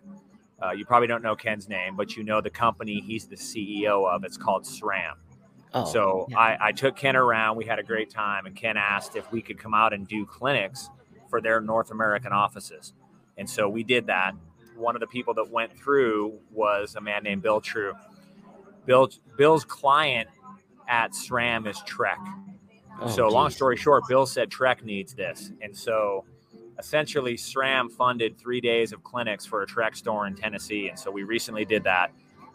[0.62, 4.08] Uh, you probably don't know Ken's name, but you know the company he's the CEO
[4.08, 4.24] of.
[4.24, 5.16] It's called SRAM.
[5.74, 6.38] Oh, so yeah.
[6.38, 7.58] I, I took Ken around.
[7.58, 10.26] We had a great time, and Ken asked if we could come out and do
[10.26, 10.90] clinics
[11.30, 12.94] for their North American offices.
[13.38, 14.34] And so we did that.
[14.76, 17.94] One of the people that went through was a man named Bill True.
[18.86, 20.30] Bill Bill's client
[20.88, 22.20] at SRAM is Trek.
[23.02, 26.26] Oh, so long story short, Bill said Trek needs this, and so
[26.80, 31.12] essentially SRAM funded three days of clinics for a Trek store in Tennessee, and so
[31.12, 32.12] we recently did that.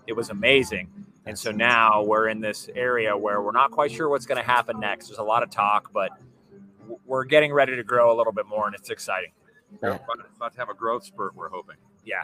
[0.07, 0.89] It was amazing,
[1.27, 4.47] and so now we're in this area where we're not quite sure what's going to
[4.47, 5.09] happen next.
[5.09, 6.11] There's a lot of talk, but
[7.05, 9.33] we're getting ready to grow a little bit more, and it's exciting.
[9.81, 11.35] We're about, about to have a growth spurt.
[11.35, 11.77] We're hoping.
[12.05, 12.23] Yeah,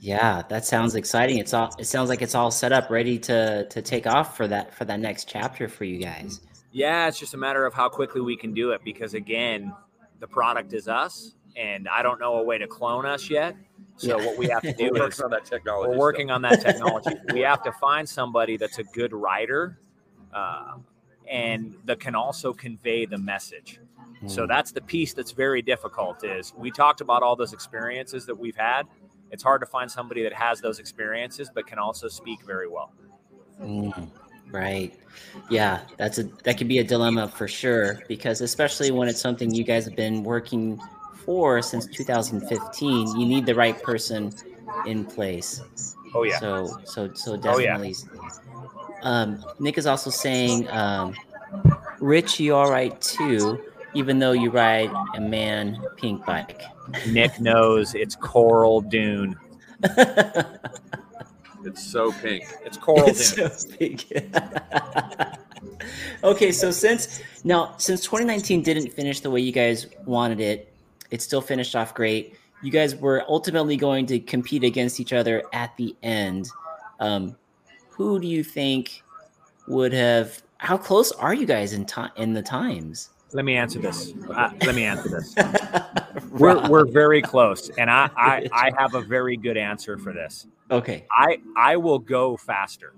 [0.00, 1.38] Yeah, that sounds exciting.
[1.38, 1.74] It's all.
[1.78, 4.84] It sounds like it's all set up, ready to to take off for that for
[4.84, 6.40] that next chapter for you guys.
[6.76, 7.08] Yeah.
[7.08, 9.72] It's just a matter of how quickly we can do it because again,
[10.20, 13.56] the product is us, and I don't know a way to clone us yet.
[13.96, 14.26] So Yeah.
[14.26, 15.90] what we have to do is on that technology.
[15.90, 17.10] we're working on that technology.
[17.32, 19.78] we have to find somebody that's a good writer
[20.34, 20.76] uh,
[21.28, 23.80] and that can also convey the message.
[24.26, 24.48] So Mm.
[24.48, 26.24] that's the piece that's very difficult.
[26.24, 28.82] Is we talked about all those experiences that we've had.
[29.30, 32.92] It's hard to find somebody that has those experiences but can also speak very well.
[33.60, 34.08] Mm,
[34.52, 34.92] right.
[35.50, 39.52] Yeah, that's a that could be a dilemma for sure because especially when it's something
[39.52, 40.80] you guys have been working
[41.24, 44.32] for since 2015, you need the right person
[44.86, 45.62] in place.
[46.14, 47.78] Oh yeah, So so so Oh, yeah.
[47.78, 47.96] definitely.
[49.02, 51.14] Um, Nick is also saying, um,
[52.00, 53.58] Rich, you all right too,
[53.94, 56.62] even though you ride a man pink bike.
[57.08, 59.36] Nick knows it's Coral Dune.
[61.66, 62.44] It's so pink.
[62.64, 64.04] It's Coral It's so big.
[66.24, 70.72] okay, so since now since 2019 didn't finish the way you guys wanted it,
[71.10, 72.36] it still finished off great.
[72.62, 76.48] You guys were ultimately going to compete against each other at the end.
[77.00, 77.36] Um,
[77.90, 79.02] who do you think
[79.66, 80.42] would have?
[80.58, 83.10] How close are you guys in time in the times?
[83.32, 84.12] Let me answer this.
[84.30, 85.34] Uh, let me answer this.
[86.38, 90.46] We're, we're very close, and I, I I have a very good answer for this.
[90.70, 91.06] okay.
[91.10, 92.94] I I will go faster.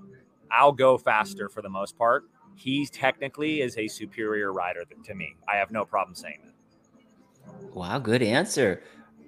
[0.51, 2.24] I'll go faster for the most part.
[2.55, 5.37] He technically is a superior rider to me.
[5.46, 7.74] I have no problem saying that.
[7.74, 8.83] Wow, good answer,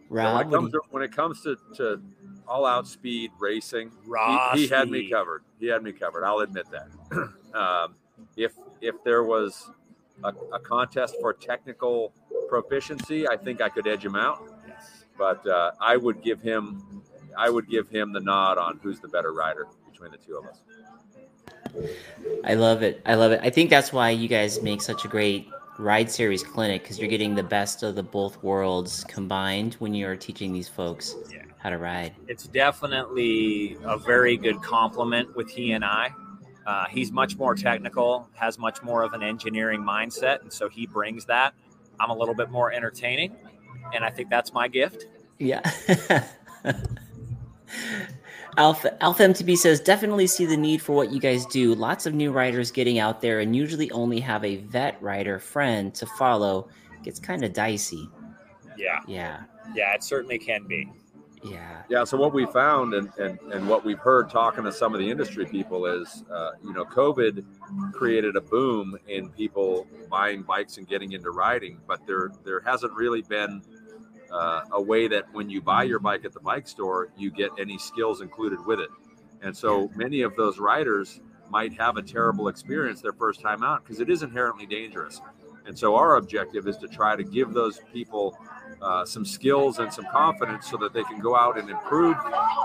[0.09, 0.35] Rob.
[0.35, 2.03] when, it comes do to, when it comes to, to
[2.49, 3.93] all out speed racing,
[4.53, 5.45] he, he had me covered.
[5.61, 6.25] He had me covered.
[6.25, 6.89] I'll admit that.
[7.55, 7.95] um,
[8.37, 9.71] if if there was
[10.25, 12.13] a, a contest for technical
[12.51, 14.47] proficiency, I think I could edge him out.
[15.17, 17.03] But uh, I would give him
[17.39, 20.47] I would give him the nod on who's the better rider between the two of
[20.47, 20.61] us.
[22.45, 23.01] I love it.
[23.07, 23.41] I love it.
[23.43, 27.09] I think that's why you guys make such a great ride series clinic because you're
[27.09, 31.45] getting the best of the both worlds combined when you're teaching these folks Yeah.
[31.59, 32.13] how to ride.
[32.27, 36.13] It's definitely a very good compliment with he and I.
[36.67, 40.87] Uh, he's much more technical, has much more of an engineering mindset, and so he
[40.87, 41.55] brings that.
[42.01, 43.37] I'm a little bit more entertaining,
[43.95, 45.07] and I think that's my gift.
[45.39, 45.61] Yeah.
[48.57, 51.75] Alpha Alpha MTB says definitely see the need for what you guys do.
[51.75, 55.95] Lots of new riders getting out there and usually only have a vet rider friend
[55.95, 56.69] to follow.
[57.05, 58.09] Gets kind of dicey.
[58.77, 59.43] Yeah, Yeah.
[59.75, 60.91] yeah, it certainly can be.
[61.43, 61.83] Yeah.
[61.89, 62.05] Yeah.
[62.05, 65.11] So what we found and, and, and what we've heard talking to some of the
[65.11, 67.45] industry people is, uh, you know, COVID
[67.93, 72.93] created a boom in people buying bikes and getting into riding, but there there hasn't
[72.93, 73.63] really been
[74.31, 77.51] uh, a way that when you buy your bike at the bike store, you get
[77.59, 78.91] any skills included with it.
[79.43, 83.83] And so many of those riders might have a terrible experience their first time out
[83.85, 85.21] because it is inherently dangerous.
[85.67, 88.37] And so our objective is to try to give those people
[88.83, 92.17] uh, some skills and some confidence so that they can go out and improve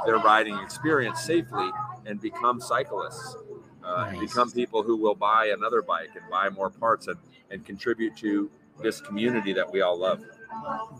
[0.05, 1.69] their riding experience safely
[2.05, 3.35] and become cyclists.
[3.83, 4.19] Uh, Nice.
[4.19, 7.17] Become people who will buy another bike and buy more parts and,
[7.51, 8.49] and contribute to
[8.81, 10.23] this community that we all love.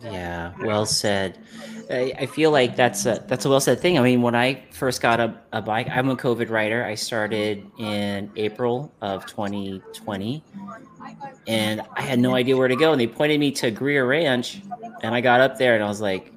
[0.04, 1.38] Yeah, well said.
[1.90, 3.98] I, I feel like that's a that's a well said thing.
[3.98, 6.84] I mean, when I first got a, a bike, I'm a COVID rider.
[6.84, 10.44] I started in April of 2020,
[11.48, 12.92] and I had no idea where to go.
[12.92, 14.62] And they pointed me to Greer Ranch,
[15.02, 16.32] and I got up there, and I was like,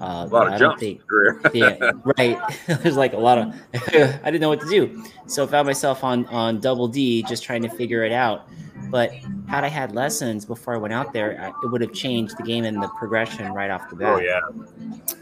[0.00, 1.00] uh, A lot I of don't think
[1.54, 2.38] yeah, right.
[2.66, 5.04] There's like a lot of I didn't know what to do.
[5.26, 8.48] So I found myself on on double D just trying to figure it out.
[8.94, 9.12] But
[9.48, 12.44] had I had lessons before I went out there, I, it would have changed the
[12.44, 14.12] game and the progression right off the bat.
[14.12, 14.38] Oh yeah,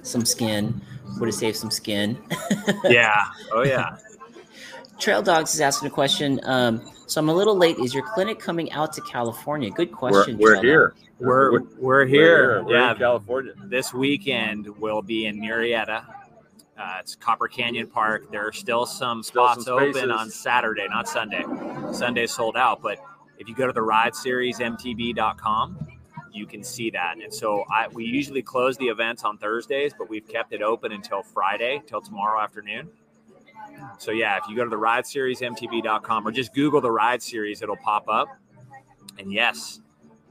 [0.03, 0.79] Some skin
[1.19, 2.19] would have saved some skin.
[2.85, 3.97] yeah, oh yeah.
[4.99, 6.39] Trail Dogs is asking a question.
[6.43, 7.79] Um, so I'm a little late.
[7.79, 9.71] Is your clinic coming out to California?
[9.71, 10.37] Good We're, question.
[10.37, 10.95] we're here.
[11.19, 12.63] We're We're- we're here.
[12.65, 13.55] We're yeah, in California.
[13.65, 16.05] this weekend we'll be in Murrieta.
[16.77, 18.31] Uh, it's Copper Canyon Park.
[18.31, 21.47] There are still some Still spots some open on Saturday, not Sunday.
[21.95, 22.99] Sunday sold out, but
[23.38, 25.88] if you go to the ride series mtb.com,
[26.33, 27.16] you can see that.
[27.23, 30.92] And so I, we usually close the events on Thursdays, but we've kept it open
[30.92, 32.88] until Friday, till tomorrow afternoon.
[33.99, 37.23] So yeah, if you go to the ride series mtb.com or just Google the ride
[37.23, 38.29] series, it'll pop up.
[39.18, 39.81] And yes,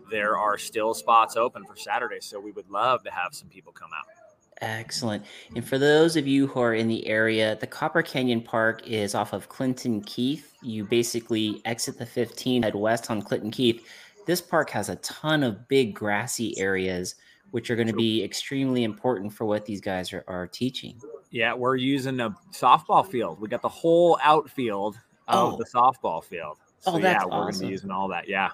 [0.09, 2.19] there are still spots open for Saturday.
[2.21, 4.20] So we would love to have some people come out.
[4.61, 5.25] Excellent.
[5.55, 9.15] And for those of you who are in the area, the Copper Canyon Park is
[9.15, 10.53] off of Clinton Keith.
[10.61, 13.87] You basically exit the 15, head west on Clinton Keith.
[14.27, 17.15] This park has a ton of big grassy areas,
[17.49, 21.01] which are going to be extremely important for what these guys are, are teaching.
[21.31, 23.39] Yeah, we're using a softball field.
[23.41, 24.95] We got the whole outfield
[25.27, 25.57] of Oh.
[25.57, 26.57] the softball field.
[26.85, 28.27] Oh, so Oh, that's yeah, we're gonna be using all that.
[28.29, 28.49] Yeah.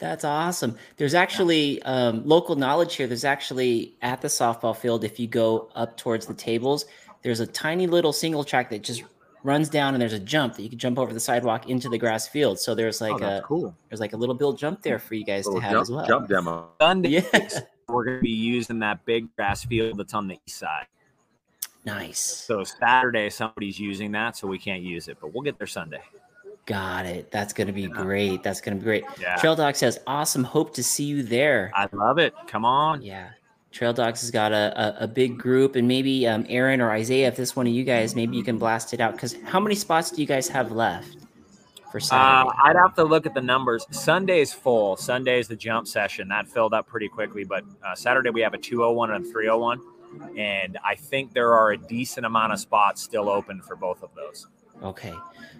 [0.00, 0.76] That's awesome.
[0.96, 3.06] There's actually um, local knowledge here.
[3.06, 6.86] There's actually at the softball field, if you go up towards the tables,
[7.22, 9.04] there's a tiny little single track that just
[9.44, 11.98] runs down, and there's a jump that you can jump over the sidewalk into the
[11.98, 12.58] grass field.
[12.58, 13.76] So there's like oh, a cool.
[13.90, 16.06] there's like a little build jump there for you guys to have jump, as well.
[16.06, 16.70] jump demo.
[16.80, 20.86] Sunday Yeah, we're gonna be using that big grass field that's on the east side.
[21.84, 22.20] nice.
[22.20, 26.00] So Saturday somebody's using that, so we can't use it, but we'll get there Sunday.
[26.66, 27.30] Got it.
[27.30, 28.42] That's gonna be great.
[28.42, 29.04] That's gonna be great.
[29.20, 29.36] Yeah.
[29.36, 30.44] Trail Dog says, "Awesome.
[30.44, 32.34] Hope to see you there." I love it.
[32.46, 33.02] Come on.
[33.02, 33.30] Yeah.
[33.72, 37.28] Trail Dogs has got a, a, a big group, and maybe um, Aaron or Isaiah,
[37.28, 39.12] if this one of you guys, maybe you can blast it out.
[39.12, 41.16] Because how many spots do you guys have left
[41.90, 43.84] for Uh, I'd have to look at the numbers.
[43.90, 44.96] Sunday's full.
[44.96, 46.28] Sunday's the jump session.
[46.28, 47.44] That filled up pretty quickly.
[47.44, 49.80] But uh, Saturday we have a 201 and a 301.
[50.36, 54.10] And I think there are a decent amount of spots still open for both of
[54.14, 54.46] those.
[54.82, 55.14] Okay,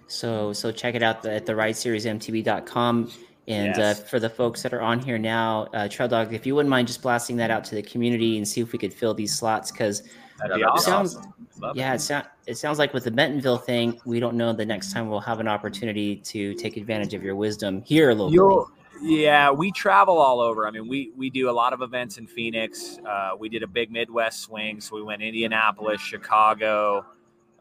[0.07, 3.11] so so check it out at the rideseriesmtb.com.
[3.47, 3.99] And Yes.
[3.99, 6.69] uh, for the folks that are on here now, uh, Trail Dog, if you wouldn't
[6.69, 9.35] mind just blasting that out to the community and see if we could fill these
[9.35, 10.91] slots, because be Yeah, awesome.
[10.91, 11.75] sounds it.
[11.75, 14.93] yeah, it, sound, it sounds like with the Bentonville thing, we don't know the next
[14.93, 18.35] time we'll have an opportunity to take advantage of your wisdom here locally.
[18.35, 18.69] You'll,
[19.01, 20.67] yeah, we travel all over.
[20.67, 22.99] I mean, we we do a lot of events in Phoenix.
[23.03, 27.05] Uh, we did a big Midwest swing, so we went Indianapolis, Chicago,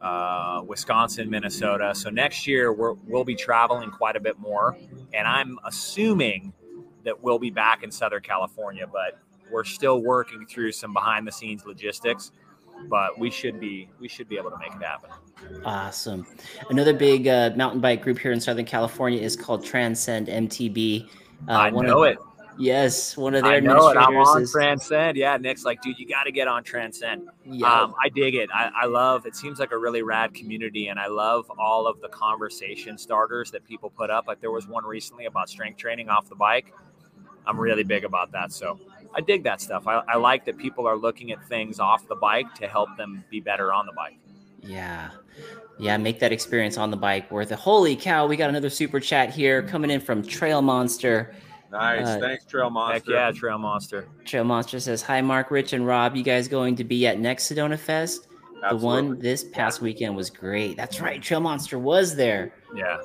[0.00, 1.94] uh, Wisconsin, Minnesota.
[1.94, 4.76] So next year we're, we'll be traveling quite a bit more,
[5.12, 6.52] and I'm assuming
[7.04, 9.18] that we'll be back in Southern California, but
[9.50, 12.32] we're still working through some behind the scenes logistics.
[12.88, 15.10] But we should be we should be able to make it happen.
[15.66, 16.26] Awesome.
[16.70, 21.06] Another big uh, mountain bike group here in Southern California is called Transcend MTB.
[21.46, 22.18] Uh, I know of, it.
[22.58, 23.96] Yes, one of their I know it.
[23.96, 24.52] I'm on is.
[24.52, 25.16] Transcend.
[25.16, 27.28] Yeah, Nick's like, dude, you got to get on Transcend.
[27.44, 28.50] yeah, Um, I dig it.
[28.54, 29.24] I, I love.
[29.26, 33.50] It seems like a really rad community, and I love all of the conversation starters
[33.52, 34.26] that people put up.
[34.26, 36.74] Like there was one recently about strength training off the bike.
[37.46, 38.52] I'm really big about that.
[38.52, 38.78] So
[39.14, 39.86] I dig that stuff.
[39.86, 43.24] I, I like that people are looking at things off the bike to help them
[43.30, 44.18] be better on the bike.
[44.62, 45.10] yeah,
[45.78, 45.96] yeah.
[45.96, 47.58] Make that experience on the bike worth it.
[47.58, 48.26] Holy cow!
[48.26, 51.34] We got another super chat here coming in from Trail Monster.
[51.70, 52.06] Nice.
[52.06, 52.94] Uh, Thanks, Trail Monster.
[52.94, 54.08] Heck yeah, Trail Monster.
[54.24, 56.16] Trail Monster says, "Hi, Mark, Rich, and Rob.
[56.16, 58.26] You guys going to be at next Sedona Fest?
[58.62, 58.78] Absolutely.
[58.78, 60.76] The one this past weekend was great.
[60.76, 61.22] That's right.
[61.22, 62.52] Trail Monster was there.
[62.74, 62.98] Yeah,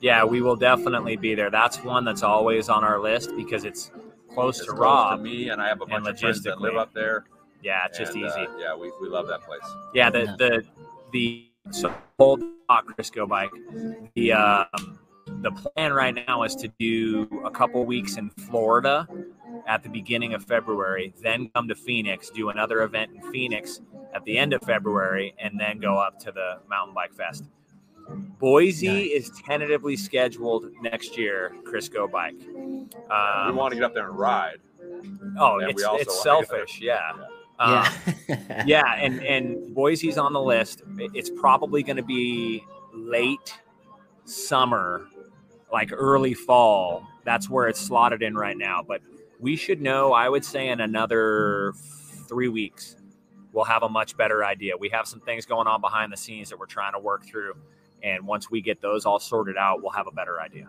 [0.00, 1.50] yeah, we will definitely be there.
[1.50, 3.92] That's one that's always on our list because it's
[4.32, 5.20] close It's to close Rob.
[5.20, 7.24] me, and I have a and bunch of friends that live up there.
[7.62, 8.40] Yeah, it's just and, easy.
[8.40, 9.60] uh, yeah, we, we love that place.
[9.94, 10.34] Yeah, the Yeah.
[10.38, 10.62] the
[11.12, 13.50] the so old hot Crisco bike.
[14.14, 14.98] The um,
[15.42, 19.08] the plan right now is to do a couple weeks in Florida
[19.66, 23.80] at the beginning of February, then come to Phoenix, do another event in Phoenix
[24.14, 27.44] at the end of February, and then go up to the Mountain Bike Fest.
[28.38, 29.10] Boise Nice.
[29.30, 32.34] is tentatively scheduled next year, Crisco bike.
[32.38, 34.56] we Um, want to get up there and ride.
[35.38, 37.12] oh, and we it's, also it's wanna get selfish, yeah.
[37.60, 37.84] Um,
[38.28, 38.64] yeah.
[38.66, 40.82] yeah, and and Boise's on the list.
[40.98, 42.64] It's probably going to be
[42.94, 43.60] late
[44.24, 45.06] summer,
[45.72, 47.06] like early fall.
[47.24, 48.84] That's where it's slotted in right now.
[48.86, 49.02] But
[49.38, 50.12] we should know.
[50.12, 51.72] I would say in another
[52.28, 52.96] three weeks,
[53.52, 54.76] we'll have a much better idea.
[54.76, 57.54] We have some things going on behind the scenes that we're trying to work through,
[58.02, 60.68] and once we get those all sorted out, we'll have a better idea.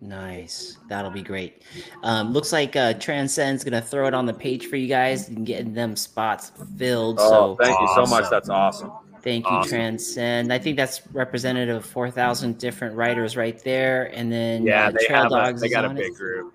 [0.00, 0.78] Nice.
[0.88, 1.62] That'll be great.
[2.02, 5.46] Um, looks like uh, Transcend's gonna throw it on the page for you guys and
[5.46, 7.18] getting them spots filled.
[7.20, 8.28] Oh, so thank you so much.
[8.30, 8.92] That's awesome.
[9.26, 9.70] Thank you, awesome.
[9.70, 10.52] Transcend.
[10.52, 14.90] I think that's representative of four thousand different writers right there, and then Yeah, uh,
[14.92, 15.60] they Trail have a, Dogs.
[15.60, 16.14] they got a big it.
[16.14, 16.54] group.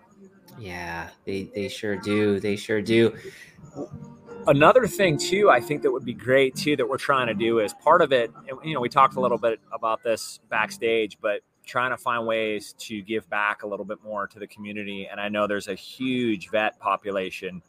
[0.60, 2.40] Yeah, they they sure do.
[2.40, 3.16] They sure do.
[4.48, 7.60] another thing too i think that would be great too that we're trying to do
[7.60, 8.32] is part of it
[8.64, 12.74] you know we talked a little bit about this backstage but trying to find ways
[12.80, 15.76] to give back a little bit more to the community and i know there's a
[15.76, 17.62] huge vet population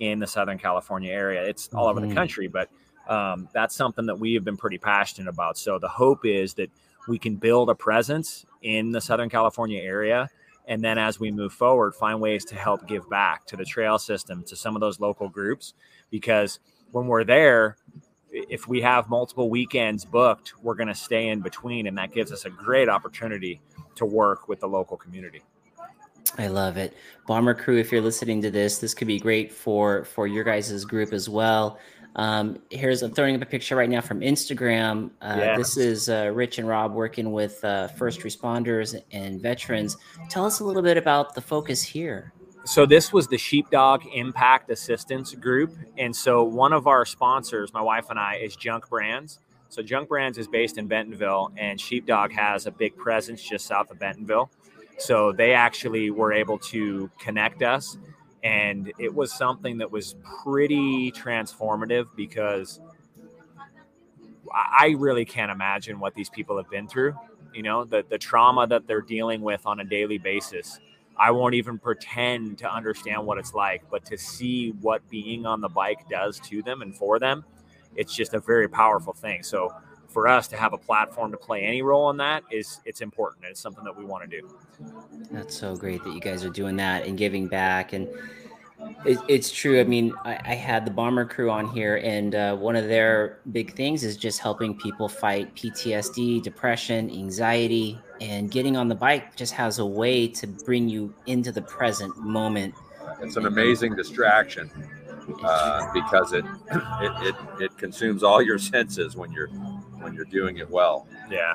[0.00, 2.14] in the southern california area it's all over the Mhm.
[2.14, 2.68] country but
[3.08, 6.70] um, that's something that we have been pretty passionate about so the hope is that
[7.08, 10.28] we can build a presence in the southern california area
[10.66, 13.98] and then as we move forward find ways to help give back to the trail
[13.98, 15.74] system to some of those local groups
[16.10, 16.60] because
[16.92, 17.76] when we're there
[18.30, 22.30] if we have multiple weekends booked we're going to stay in between and that gives
[22.30, 23.60] us a great opportunity
[23.94, 25.42] to work with the local community
[26.36, 26.94] I love it.
[27.26, 30.84] Bomber crew, if you're listening to this, this could be great for for your guys'
[30.84, 31.78] group as well.
[32.18, 35.10] Um, here's I'm throwing up a picture right now from Instagram.
[35.22, 39.96] Uh, This is uh, Rich and Rob working with uh, first responders and veterans.
[40.28, 42.32] Tell us a little bit about the focus here.
[42.64, 47.80] so this was the sheepdog impact assistance group and so one of our sponsors my
[47.80, 49.38] wife and i is junk brands
[49.70, 53.90] so junk brands is based in bentonville and sheepdog has a big presence just south
[53.92, 54.50] of bentonville
[54.98, 57.96] so they actually were able to connect us
[58.42, 62.80] and it was something that was pretty transformative because
[64.52, 67.14] I really can't imagine what these people have been through.
[67.52, 70.78] You know, the, the trauma that they're dealing with on a daily basis.
[71.16, 75.60] I won't even pretend to understand what it's like, but to see what being on
[75.60, 77.44] the bike does to them and for them,
[77.96, 79.42] it's just a very powerful thing.
[79.42, 79.74] So
[80.08, 83.44] for us to have a platform to play any role in that is it's important.
[83.44, 84.48] It's something that we want to do.
[85.30, 87.92] That's so great that you guys are doing that and giving back.
[87.92, 88.08] And
[89.04, 89.80] it, it's true.
[89.80, 93.40] I mean, I, I had the bomber crew on here, and uh, one of their
[93.52, 99.36] big things is just helping people fight PTSD, depression, anxiety, and getting on the bike
[99.36, 102.74] just has a way to bring you into the present moment.
[103.20, 104.70] It's an amazing distraction
[105.42, 109.50] uh, because it, it it it consumes all your senses when you're
[110.00, 111.06] when you're doing it well.
[111.30, 111.54] Yeah.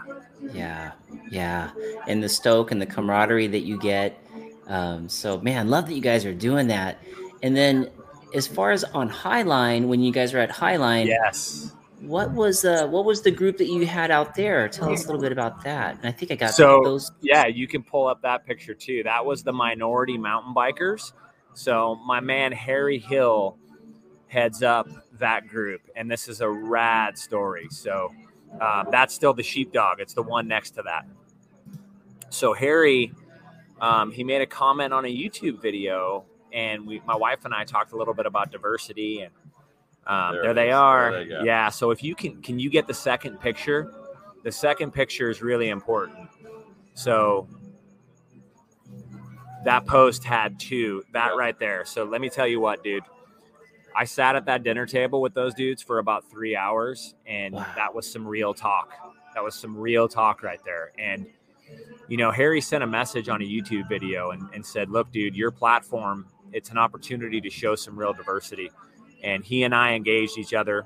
[0.53, 0.91] Yeah,
[1.29, 1.71] yeah,
[2.07, 4.19] and the stoke and the camaraderie that you get.
[4.67, 6.99] Um, so, man, love that you guys are doing that.
[7.41, 7.89] And then,
[8.33, 11.71] as far as on Highline, when you guys were at Highline, Yes.
[12.01, 14.67] what was uh, what was the group that you had out there?
[14.67, 15.95] Tell us a little bit about that.
[15.97, 17.11] And I think I got So, those.
[17.21, 19.03] Yeah, you can pull up that picture too.
[19.03, 21.13] That was the minority mountain bikers.
[21.53, 23.57] So my man Harry Hill
[24.27, 24.89] heads up
[25.19, 27.67] that group, and this is a rad story.
[27.69, 28.11] So
[28.59, 29.99] uh, that's still the sheepdog.
[29.99, 31.05] It's the one next to that.
[32.29, 33.13] So Harry,
[33.81, 37.63] um, he made a comment on a YouTube video, and we, my wife and I,
[37.63, 39.33] talked a little bit about diversity, and
[40.07, 41.11] um, There there, they are.
[41.11, 41.69] There they yeah.
[41.69, 43.93] So if you can, can you get the second picture?
[44.43, 46.27] The second picture is really important.
[46.95, 47.47] So
[49.63, 51.37] that post had two, that Yep.
[51.37, 51.85] right there.
[51.85, 53.03] So let me tell you what, dude.
[53.95, 57.65] I sat at that dinner table with those dudes for about three hours, and Wow.
[57.75, 58.91] that was some real talk.
[59.35, 60.91] That was some real talk right there.
[60.97, 61.25] And,
[62.07, 65.35] you know, Harry sent a message on a YouTube video and, and said, Look, dude,
[65.35, 68.71] your platform, it's an opportunity to show some real diversity.
[69.23, 70.85] And he and I engaged each other.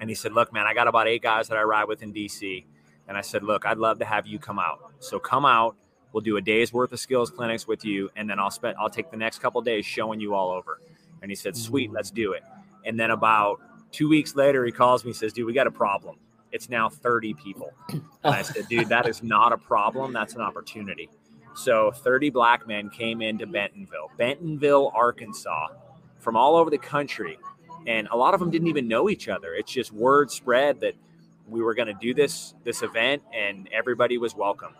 [0.00, 2.12] And he said, Look, man, I got about eight guys that I ride with in
[2.12, 2.64] DC.
[3.08, 4.92] And I said, Look, I'd love to have you come out.
[5.00, 5.76] So come out.
[6.12, 8.88] We'll do a day's worth of skills clinics with you, and then I'll spend I'll
[8.88, 10.80] take the next couple days showing you all over.
[11.26, 12.14] And he said, Sweet, let's mm.
[12.14, 12.44] do it.
[12.84, 13.60] And then about
[13.90, 16.18] two weeks later, he calls me and says, Dude, we got a problem.
[16.52, 17.72] It's now 30 people.
[17.90, 20.12] And I said, Dude, that is not a problem.
[20.12, 21.10] That's an opportunity.
[21.56, 25.70] So 30 black men came into Bentonville, Bentonville, Arkansas,
[26.20, 27.40] from all over the country.
[27.88, 29.52] And a lot of them didn't even know each other.
[29.52, 30.94] It's just word spread that
[31.48, 34.74] we were going to do this this event and everybody was welcome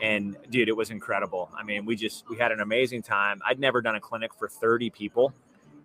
[0.00, 3.58] and dude it was incredible i mean we just we had an amazing time i'd
[3.58, 5.32] never done a clinic for 30 people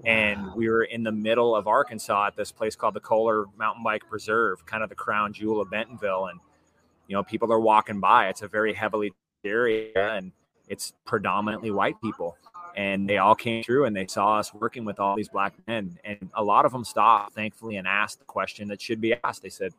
[0.05, 3.83] and we were in the middle of arkansas at this place called the Coler mountain
[3.83, 6.39] bike preserve kind of the crown jewel of bentonville and
[7.07, 8.27] you know people are walking by.
[8.27, 10.31] It's a very heavily area and
[10.67, 12.37] it's predominantly white people.
[12.75, 15.97] And they all came through and they saw us working with all these black men
[16.03, 19.41] and a lot of them stopped thankfully and asked the question that should be asked.
[19.41, 19.73] They said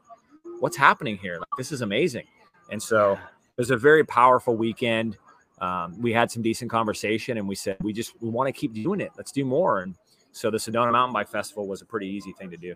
[0.59, 1.39] what's happening here?
[1.39, 2.27] Like, this is amazing.
[2.71, 3.19] And so it
[3.59, 5.16] was a very powerful weekend.
[5.61, 8.75] Um, we had some decent conversation and we said we just we want to keep
[8.75, 9.12] doing it.
[9.16, 9.83] Let's do more.
[9.83, 9.95] And
[10.39, 12.74] so the sedona mountain bike festival was a pretty easy thing to do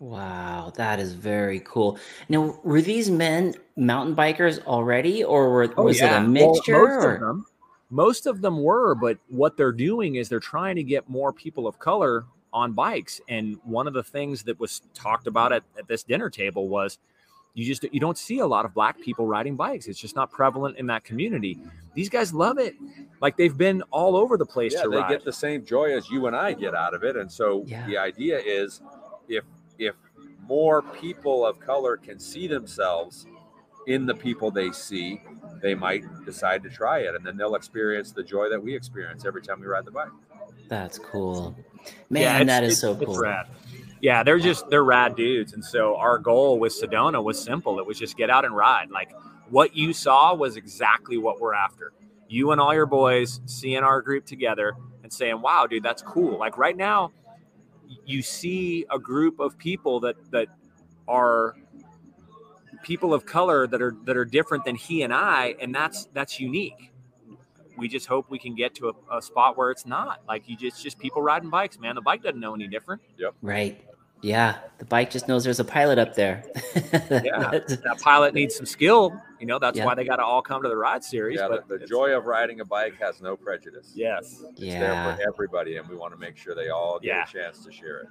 [0.00, 1.98] Wow, that is very cool.
[2.30, 6.26] Now, were these men mountain bikers already, or were, oh, was it a Oh, Well,
[6.30, 6.88] mixture?
[6.88, 7.46] most of them
[7.92, 11.66] most of them were but what they're doing is they're trying to get more people
[11.66, 15.88] of color on bikes and one of the things that was talked about at, at
[15.88, 16.98] this dinner table was
[17.54, 19.86] you just you don't see a lot of black people riding bikes.
[19.86, 21.58] It's just not prevalent in that community.
[21.94, 22.74] These guys love it.
[23.20, 25.08] Like they've been all over the place yeah, to they ride.
[25.10, 27.16] get the same joy as you and I get out of it.
[27.16, 27.86] And so Yeah.
[27.86, 28.80] the idea is
[29.28, 29.44] if
[29.78, 29.94] if
[30.46, 33.26] more people of color can see themselves
[33.86, 35.20] in the people they see,
[35.62, 39.24] they might decide to try it and then they'll experience the joy that we experience
[39.24, 40.08] every time we ride the bike.
[40.68, 41.56] That's cool.
[42.10, 43.18] Man, it's- that is so cool.
[43.18, 43.46] rad.
[44.00, 47.78] Yeah, they're just they're rad dudes, and so our goal with Sedona was simple.
[47.78, 48.90] It was just get out and ride.
[48.90, 49.12] Like
[49.50, 51.92] what you saw was exactly what we're after.
[52.28, 56.38] You and all your boys seeing our group together and saying, "Wow, dude, that's cool."
[56.38, 57.12] Like right now,
[58.06, 60.48] you see a group of people that that
[61.06, 61.56] are
[62.82, 66.40] people of color that are that are different than he and I, and that's that's
[66.40, 66.92] unique.
[67.76, 70.56] We just hope we can get to a, a spot where it's not like you
[70.56, 71.94] just just people riding bikes, man.
[71.96, 73.02] The bike doesn't know any different.
[73.18, 73.34] Yep.
[73.42, 73.84] Right.
[74.22, 74.58] Yeah.
[74.78, 76.44] The bike just knows there's a pilot up there.
[77.10, 77.58] Yeah.
[77.68, 79.18] That pilot needs some skill.
[79.38, 79.84] You know, that's Yeah.
[79.86, 81.38] why they got to all come to the ride series.
[81.38, 83.92] Yeah, but the, the joy of riding a bike has no prejudice.
[83.94, 84.42] Yes.
[84.50, 84.80] It's yeah.
[84.80, 87.24] there for everybody and we want to make sure they all get Yeah.
[87.24, 88.08] a chance to share it.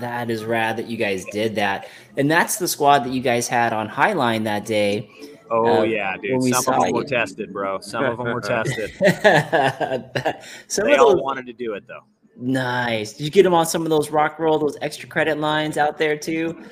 [0.00, 1.88] That is rad that you guys did that.
[2.16, 5.10] And that's the squad that you guys had on Highline that day.
[5.50, 6.42] Oh Uh, yeah, dude.
[6.54, 7.80] Some of them were tested, bro.
[7.80, 8.92] Some of them were tested.
[10.68, 12.04] some They of all those, wanted to do it though.
[12.40, 13.12] Nice.
[13.14, 15.98] Did you get them on some of those rock roll, those extra credit lines out
[15.98, 16.64] there too?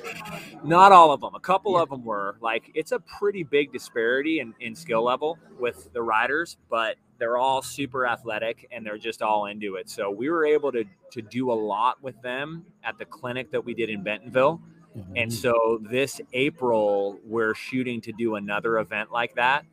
[0.63, 1.35] Not all of them.
[1.35, 5.37] A couple of them were like it's a pretty big disparity in, in skill level
[5.59, 9.89] with the riders, but they're all super athletic and they're just all into it.
[9.89, 13.63] So we were able to to do a lot with them at the clinic that
[13.63, 14.61] we did in Bentonville.
[14.97, 15.13] Mm-hmm.
[15.15, 19.65] And so this April, we're shooting to do another event like that.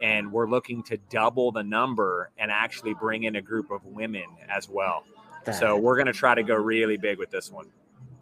[0.00, 4.26] And we're looking to double the number and actually bring in a group of women
[4.48, 5.04] as well.
[5.48, 7.66] That- So we're going to try to go really big with this one.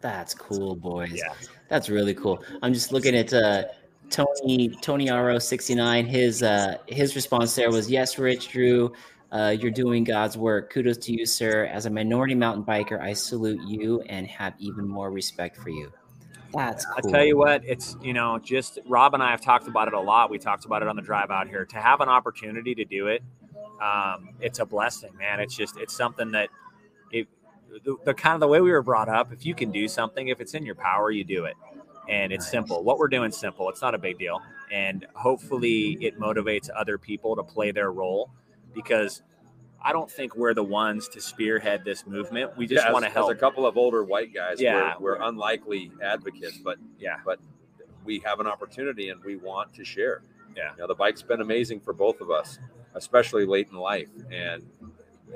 [0.01, 1.11] that's cool, boys.
[1.13, 1.33] Yeah.
[1.69, 2.43] That's really cool.
[2.61, 3.65] I'm just looking at uh,
[4.09, 6.05] Tony Tony Aro 69.
[6.05, 8.93] His uh, his response there was yes, Rich Drew.
[9.31, 10.69] Uh, you're doing God's work.
[10.71, 11.65] Kudos to you, sir.
[11.65, 15.91] As a minority mountain biker, I salute you and have even more respect for you.
[16.53, 19.89] That's I tell you what, it's you know, just Rob and I have talked about
[19.89, 20.29] it a lot.
[20.29, 21.65] We talked about it on the drive out here.
[21.65, 23.21] To have an opportunity to do it,
[23.81, 25.41] um, it's a blessing, man.
[25.41, 26.47] It's just it's something that
[27.83, 29.31] the, the kind of the way we were brought up.
[29.31, 31.55] If you can do something, if it's in your power, you do it.
[32.09, 32.51] And it's Nice.
[32.51, 32.83] simple.
[32.83, 33.69] What we're doing is simple.
[33.69, 34.41] It's not a big deal.
[34.71, 38.29] And hopefully it motivates other people to play their role
[38.73, 39.21] because
[39.81, 42.57] I don't think we're the ones to spearhead this movement.
[42.57, 43.31] We just Yeah, want to As help.
[43.31, 44.95] a couple of older white guys, Yeah.
[44.99, 47.17] we're, we're unlikely advocates, but Yeah.
[47.25, 47.39] but
[48.05, 50.23] we have an opportunity and we want to share.
[50.55, 50.71] Yeah.
[50.71, 52.57] You know, the bike's been amazing for both of us,
[52.95, 54.65] especially late in life, and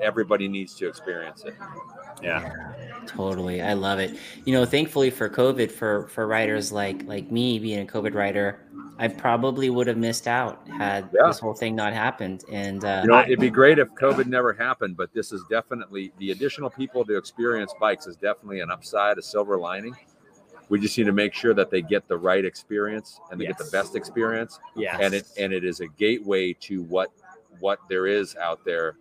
[0.00, 1.54] everybody needs to experience it.
[2.22, 2.52] yeah.
[3.06, 3.60] totally.
[3.62, 4.16] I love it.
[4.44, 8.60] You know, thankfully for COVID, for for writers like like me being a COVID writer,
[8.98, 11.26] I probably would have missed out had Yeah.
[11.26, 12.44] this whole thing not happened.
[12.50, 16.12] And uh, You know, it'd be great if COVID never happened, but this is definitely
[16.18, 19.96] the additional people to experience bikes is definitely an upside, a silver lining.
[20.68, 23.58] We just need to make sure that they get the right experience and they get
[23.58, 24.96] the best experience, Yeah.
[25.00, 27.10] and it and it is a gateway to what
[27.60, 28.96] what there is out there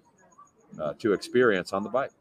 [0.79, 2.11] uh, to experience on the bike.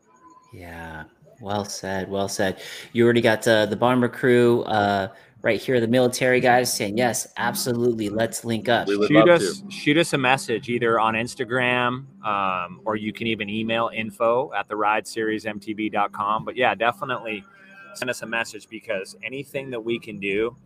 [0.53, 1.05] Yeah,
[1.41, 2.61] well said, well said.
[2.93, 5.09] You already got uh, the bomber crew uh,
[5.43, 8.09] right here, the military guys saying yes, absolutely.
[8.09, 8.89] Let's link up.
[8.89, 13.49] Shoot love us shoot us a message either on Instagram um, or you can even
[13.49, 16.45] email info at the ride series mtb.com.
[16.45, 17.45] But yeah, definitely
[17.95, 20.57] send us a message because anything that we can do,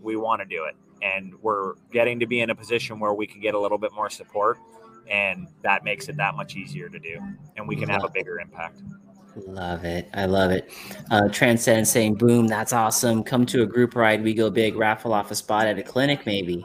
[0.00, 0.76] we want to do it.
[1.02, 3.92] And we're getting to be in a position where we can get a little bit
[3.92, 4.58] more support
[5.10, 7.20] and that makes it that much easier to do.
[7.56, 8.82] And we can have a bigger impact.
[9.46, 10.08] Love it.
[10.14, 10.70] I love it.
[11.10, 13.22] Uh, Transcend saying, boom, that's awesome.
[13.22, 14.22] Come to a group ride.
[14.22, 14.76] We go big.
[14.76, 16.64] Raffle off a spot at a clinic, maybe.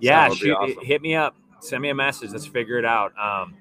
[0.00, 0.84] Yeah, shoot, awesome.
[0.84, 1.34] hit me up.
[1.60, 2.30] Send me a message.
[2.30, 3.12] Let's figure it out.
[3.18, 3.56] Um,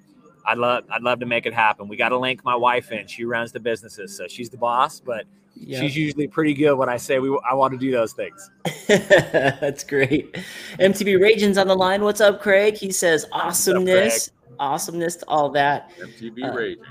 [0.45, 1.87] I'd love, I'd love to make it happen.
[1.87, 3.07] We got to link my wife in.
[3.07, 4.99] She runs the businesses, so she's the boss.
[4.99, 5.23] But
[5.55, 5.79] Yeah.
[5.81, 8.49] she's usually pretty good when I say we, I want to do those things.
[8.87, 10.33] that's great.
[10.79, 12.03] MTB Ragens on the line.
[12.03, 12.75] What's up, Craig?
[12.75, 14.31] He says, awesomeness.
[14.59, 15.91] Awesomeness to all that.
[15.99, 16.83] MTB Uh, raging.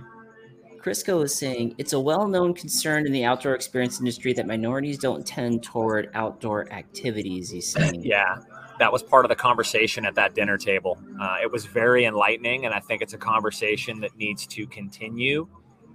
[0.83, 5.25] Crisco is saying it's a well-known concern in the outdoor experience industry that minorities don't
[5.25, 7.51] tend toward outdoor activities.
[7.51, 8.39] He's saying, Yeah,
[8.81, 10.99] that was part of the conversation at that dinner table.
[11.21, 15.47] Uh, it was very enlightening, and I think it's a conversation that needs to continue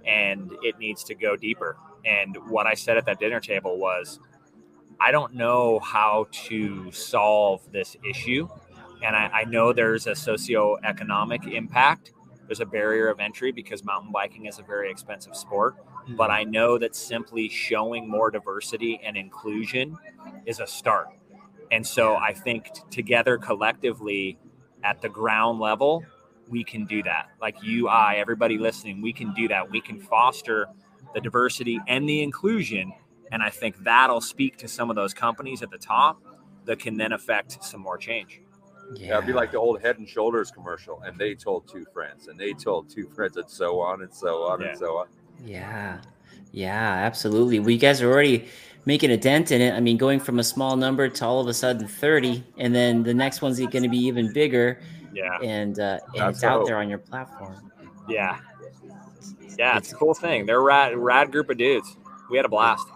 [0.06, 1.76] and it needs to go deeper.
[2.04, 4.20] And what I said at that dinner table was,
[5.00, 8.48] I don't know how to solve this issue.
[9.02, 12.12] And I, I know there's a socioeconomic impact.
[12.46, 15.76] There's a barrier of entry because mountain biking is a very expensive sport.
[16.16, 16.40] But mm-hmm.
[16.40, 19.96] I know that simply showing more diversity and inclusion
[20.46, 21.08] is a start
[21.70, 24.38] And so I think t- together collectively
[24.82, 26.04] at the ground level,
[26.48, 27.28] we can do that.
[27.40, 29.70] Like you, I, everybody listening, we can do that.
[29.70, 30.68] We can foster
[31.14, 32.92] the diversity and the inclusion.
[33.32, 36.22] And I think that'll speak to some of those companies at the top
[36.64, 38.40] that can then affect some more change.
[38.94, 42.28] Yeah, it'd be like the old Head and Shoulders commercial, and they told two friends,
[42.28, 44.68] and they told two friends, and so on and so on Yeah.
[44.68, 45.06] and so on.
[45.44, 46.00] Yeah.
[46.52, 47.58] Yeah, absolutely.
[47.60, 48.46] Well, you guys are already
[48.86, 49.74] making a dent in it.
[49.74, 53.02] I mean, going from a small number to all of a sudden 30, and then
[53.02, 54.80] the next one's going to be even bigger,
[55.12, 55.36] Yeah.
[55.42, 56.66] and uh, and That's it's out hope.
[56.68, 57.70] there on your platform.
[58.08, 58.38] Yeah.
[59.58, 60.46] Yeah, it's a cool thing.
[60.46, 61.96] They're a rad, rad group of dudes.
[62.30, 62.86] We had a blast.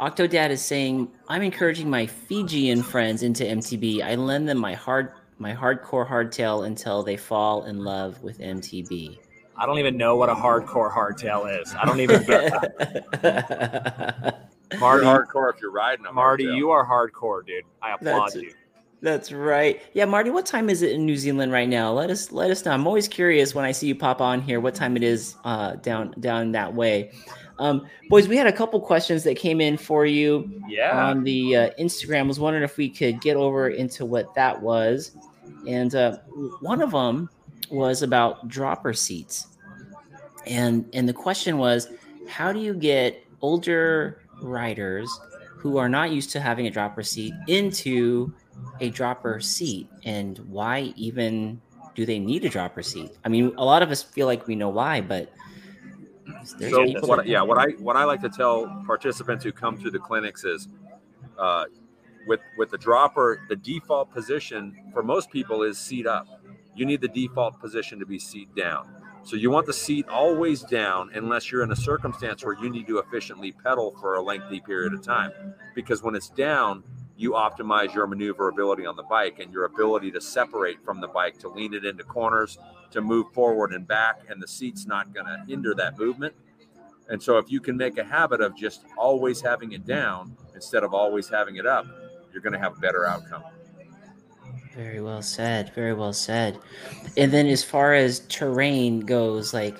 [0.00, 4.00] Octodad is saying, "I'm encouraging my Fijian friends into MTB.
[4.02, 9.18] I lend them my hard my hardcore hardtail until they fall in love with MTB."
[9.56, 11.74] I don't even know what a hardcore hardtail is.
[11.74, 12.52] I don't even get
[13.22, 14.48] that.
[14.78, 16.56] Marty, Marty, hardcore if you're riding a Marty, hardtail.
[16.56, 17.64] you are hardcore, dude.
[17.82, 18.52] I applaud That's- you.
[19.00, 19.80] That's right.
[19.94, 21.92] Yeah, Marty, what time is it in New Zealand right now?
[21.92, 22.72] Let us let us know.
[22.72, 25.76] I'm always curious when I see you pop on here what time it is uh,
[25.76, 27.12] down down that way.
[27.60, 31.06] Um, boys, we had a couple questions that came in for you Yeah.
[31.10, 32.26] on the uh, Instagram.
[32.26, 35.12] Was wondering if we could get over into what that was,
[35.66, 36.18] and uh,
[36.60, 37.30] one of them
[37.70, 39.46] was about dropper seats,
[40.46, 41.88] and and the question was,
[42.28, 45.08] how do you get older riders
[45.56, 48.32] who are not used to having a dropper seat into
[48.80, 51.60] a dropper seat, and why even
[51.94, 53.10] do they need a dropper seat?
[53.24, 55.32] I mean, a lot of us feel like we know why, but
[56.44, 59.98] so what, yeah what i what i like to tell participants who come through the
[59.98, 60.68] clinics is
[61.38, 61.64] uh,
[62.26, 66.26] with with the dropper the default position for most people is seat up.
[66.74, 68.88] You need the default position to be seat down.
[69.24, 72.86] So you want the seat always down unless you're in a circumstance where you need
[72.86, 75.32] to efficiently pedal for a lengthy period of time.
[75.74, 76.84] Because when it's down
[77.18, 81.36] you optimize your maneuverability on the bike and your ability to separate from the bike
[81.36, 82.58] to lean it into corners
[82.92, 86.34] to move forward and back and the seat's not going to hinder that movement
[87.10, 90.84] and so if you can make a habit of just always having it down instead
[90.84, 91.86] of always having it up
[92.32, 93.42] you're going to have a better outcome
[94.74, 95.74] Very well said.
[95.74, 96.56] Very well said.
[97.16, 99.76] And then, as far as terrain goes, like,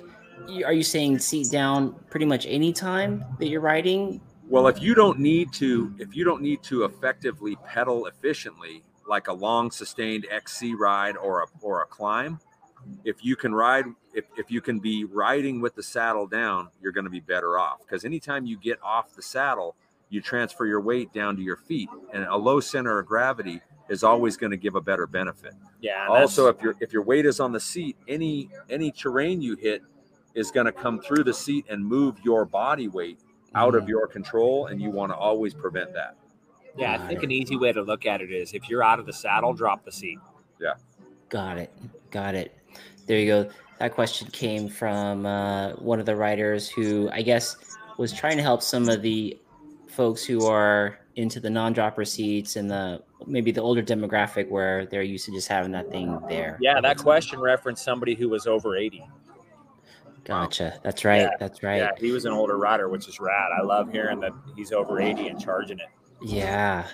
[0.65, 4.19] are you saying seat down pretty much any time that you're riding?
[4.49, 9.27] Well if you don't need to if you don't need to effectively pedal efficiently like
[9.27, 12.39] a long sustained xc ride or a or a climb
[13.03, 16.91] if you can ride if, if you can be riding with the saddle down you're
[16.91, 19.75] going to be better off because anytime you get off the saddle
[20.09, 24.03] you transfer your weight down to your feet and a low center of gravity is
[24.03, 26.07] always going to give a better benefit Yeah.
[26.09, 29.83] also if your if your weight is on the seat any any terrain you hit
[30.35, 33.19] is going to come through the seat and move your body weight
[33.55, 36.15] out of your control and you want to always prevent that
[36.79, 39.05] yeah, I think an easy way to look at it is if you're out of
[39.05, 40.19] the saddle, drop the seat.
[40.59, 40.73] Yeah.
[41.29, 41.73] Got it.
[42.09, 42.55] Got it.
[43.05, 43.49] There you go.
[43.79, 47.55] That question came from uh, one of the writers who I guess
[47.97, 49.37] was trying to help some of the
[49.87, 55.03] folks who are into the non-dropper seats and the maybe the older demographic where they're
[55.03, 56.57] used to just having that thing there.
[56.61, 59.03] Yeah, that question referenced somebody who was over 80.
[60.29, 60.79] Gotcha.
[60.83, 61.21] That's right.
[61.21, 61.31] Yeah.
[61.39, 61.77] That's right.
[61.77, 63.49] Yeah, he was an older rider, which is rad.
[63.51, 65.87] I love hearing that he's over 80 and charging it.
[66.21, 66.85] Yeah,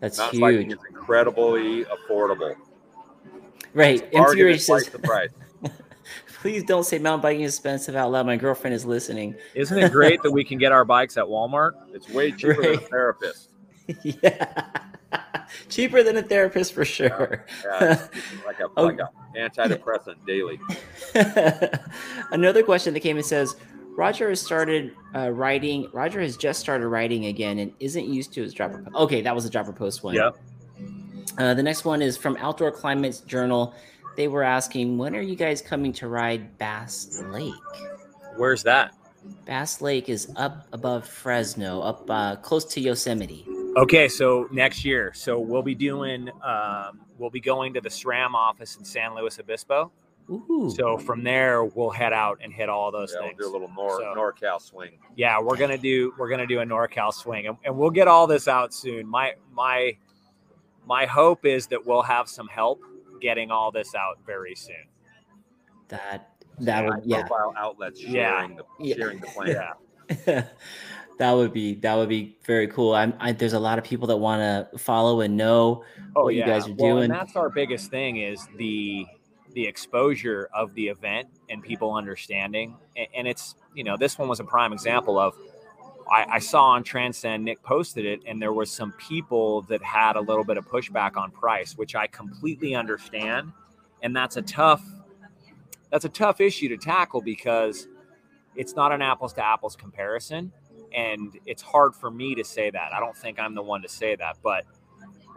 [0.00, 0.78] that's mountain biking huge.
[0.78, 2.56] is incredibly affordable
[3.74, 4.00] Right.
[4.10, 5.30] Bargain Interior is says, the price
[6.40, 8.26] please don't say mountain biking is expensive out loud.
[8.26, 9.36] My girlfriend is listening.
[9.54, 11.72] Isn't it great that we can get our bikes at Walmart?
[11.92, 13.50] it's way cheaper than a therapist
[14.02, 14.80] yeah.
[15.68, 17.44] Cheaper than a therapist for sure.
[17.64, 18.84] yeah, it's like a Oh.
[18.84, 20.60] like a antidepressant daily
[22.32, 23.56] Another question that came in says
[23.96, 25.88] Roger has started uh, writing.
[25.92, 28.82] Roger has just started writing again and isn't used to his dropper.
[28.90, 30.14] Po- okay, that was a dropper post one.
[30.14, 30.36] Yep.
[31.38, 33.74] Uh, the next one is from Outdoor Climates Journal.
[34.16, 37.52] They were asking, when are you guys coming to ride Bass Lake?
[38.36, 38.94] Where's that?
[39.44, 43.46] Bass Lake is up above Fresno, up uh, close to Yosemite.
[43.76, 48.34] Okay, so next year, so we'll be doing, um, we'll be going to the SRAM
[48.34, 49.92] office in San Luis Obispo.
[50.28, 50.72] Ooh.
[50.76, 53.40] So from there, we'll head out and hit all those yeah, we'll things.
[53.42, 56.64] do a little nor, So- norcal swing yeah, we're gonna do, we're gonna do a
[56.64, 59.06] NorCal swing, and, and we'll get all this out soon.
[59.06, 59.96] My my
[60.86, 62.80] my hope is that we'll have some help
[63.20, 64.86] getting all this out very soon.
[65.88, 66.28] that
[66.60, 67.22] that would yeah.
[67.26, 68.38] profile outlets Yeah.
[68.40, 68.94] sharing the Yeah.
[68.96, 69.48] sharing the plan
[70.26, 70.42] Yeah.
[71.20, 72.94] that would be that would be very cool.
[72.94, 75.84] I'm, I, there's a lot of people that want to follow and know
[76.16, 77.04] oh, what you guys are Well, doing.
[77.04, 79.06] and that's our biggest thing is the
[79.52, 82.74] the exposure of the event and people understanding.
[82.96, 85.34] And, and it's you know this one was a prime example of
[86.10, 90.16] I, I saw on Transcend Nick posted it, and there was some people that had
[90.16, 93.52] a little bit of pushback on price, which I completely understand,
[94.02, 94.82] and that's a tough
[95.90, 97.88] that's a tough issue to tackle because
[98.56, 100.50] it's not an apples to apples comparison,
[100.94, 102.92] and it's hard for me to say that.
[102.92, 104.64] I don't think I'm the one to say that, but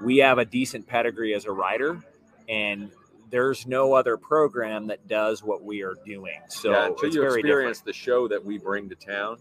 [0.03, 2.01] we have a decent pedigree as a rider,
[2.49, 2.91] and
[3.29, 6.39] there's no other program that does what we are doing.
[6.49, 7.85] So yeah, until it's you very experience different.
[7.85, 9.37] the show that we bring to town,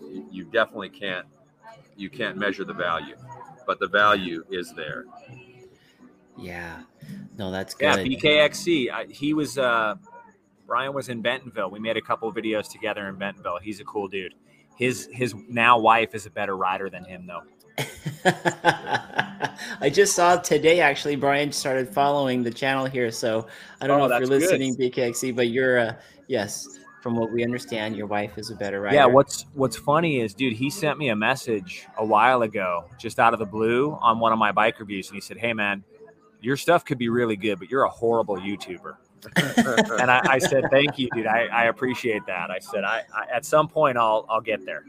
[0.00, 1.26] you, you definitely can't
[1.96, 3.16] you can't measure the value,
[3.66, 5.04] but the value is there.
[6.36, 6.82] Yeah.
[7.36, 8.06] No, that's Yeah, good.
[8.06, 8.90] BKXC.
[8.92, 9.96] I, he was uh,
[10.66, 11.70] Brian was in Bentonville.
[11.70, 13.58] We made a couple videos together in Bentonville.
[13.60, 14.34] He's a cool dude.
[14.78, 17.42] His his now wife is a better rider than him though.
[19.80, 23.46] I just saw today actually Brian started following the channel here, so
[23.80, 24.60] I don't Oh, know if you're that's good.
[24.60, 25.94] listening BKXC, but you're uh,
[26.26, 26.66] yes,
[27.02, 28.96] from what we understand, your wife is a better rider.
[28.96, 33.18] Yeah, what's what's funny is, dude, he sent me a message a while ago, just
[33.18, 35.84] out of the blue, on one of my bike reviews, and he said, "Hey, man,
[36.40, 38.96] your stuff could be really good, but you're a horrible YouTuber."
[40.00, 41.26] And I, I said, "Thank you, dude.
[41.26, 44.84] I, I appreciate that." I said, I, I at some point I'll I'll get there."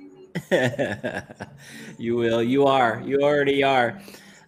[1.97, 2.43] you will.
[2.43, 3.01] You are.
[3.05, 3.99] You already are.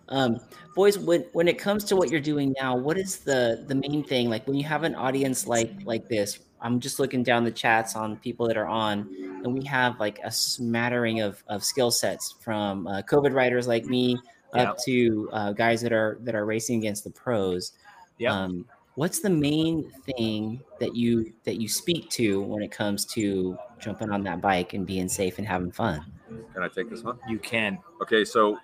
[0.10, 0.40] Um,
[0.76, 4.04] boys, when when it comes to what you're doing now, what is the the main
[4.04, 4.30] thing?
[4.30, 7.96] Like when you have an audience like like this, I'm just looking down the chats
[7.96, 9.10] on people that are on,
[9.44, 13.86] and we have like a smattering of of skill sets from uh, COVID writers like
[13.86, 14.18] me
[14.54, 17.74] up to uh, guys that are that are racing against the pros.
[18.18, 18.34] Yeah.
[18.34, 18.66] Um,
[18.96, 24.12] what's the main thing that you that you speak to when it comes to jumping
[24.12, 26.06] on that bike and being safe and having fun?
[26.54, 27.20] Can I take this one?
[27.28, 27.80] You can.
[28.02, 28.58] Okay, so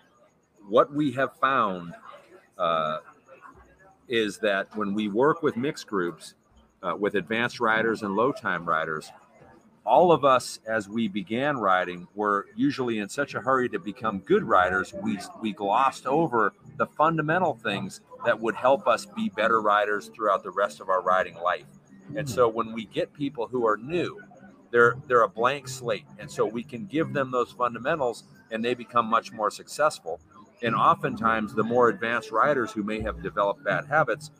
[0.68, 1.94] what we have found
[2.58, 3.00] uh,
[4.08, 6.34] is that when we work with mixed groups,
[6.84, 9.12] uh, with advanced riders and low time riders,
[9.86, 14.20] all of us, as we began riding, were usually in such a hurry to become
[14.20, 19.61] good riders, we, we glossed over the fundamental things that would help us be better
[19.61, 21.65] riders throughout the rest of our riding life.
[22.15, 24.20] And so when we get people who are new,
[24.72, 28.74] they're they're a blank slate, and so we can give them those fundamentals, and they
[28.74, 30.20] become much more successful.
[30.61, 34.32] And oftentimes, the more advanced riders who may have developed bad habits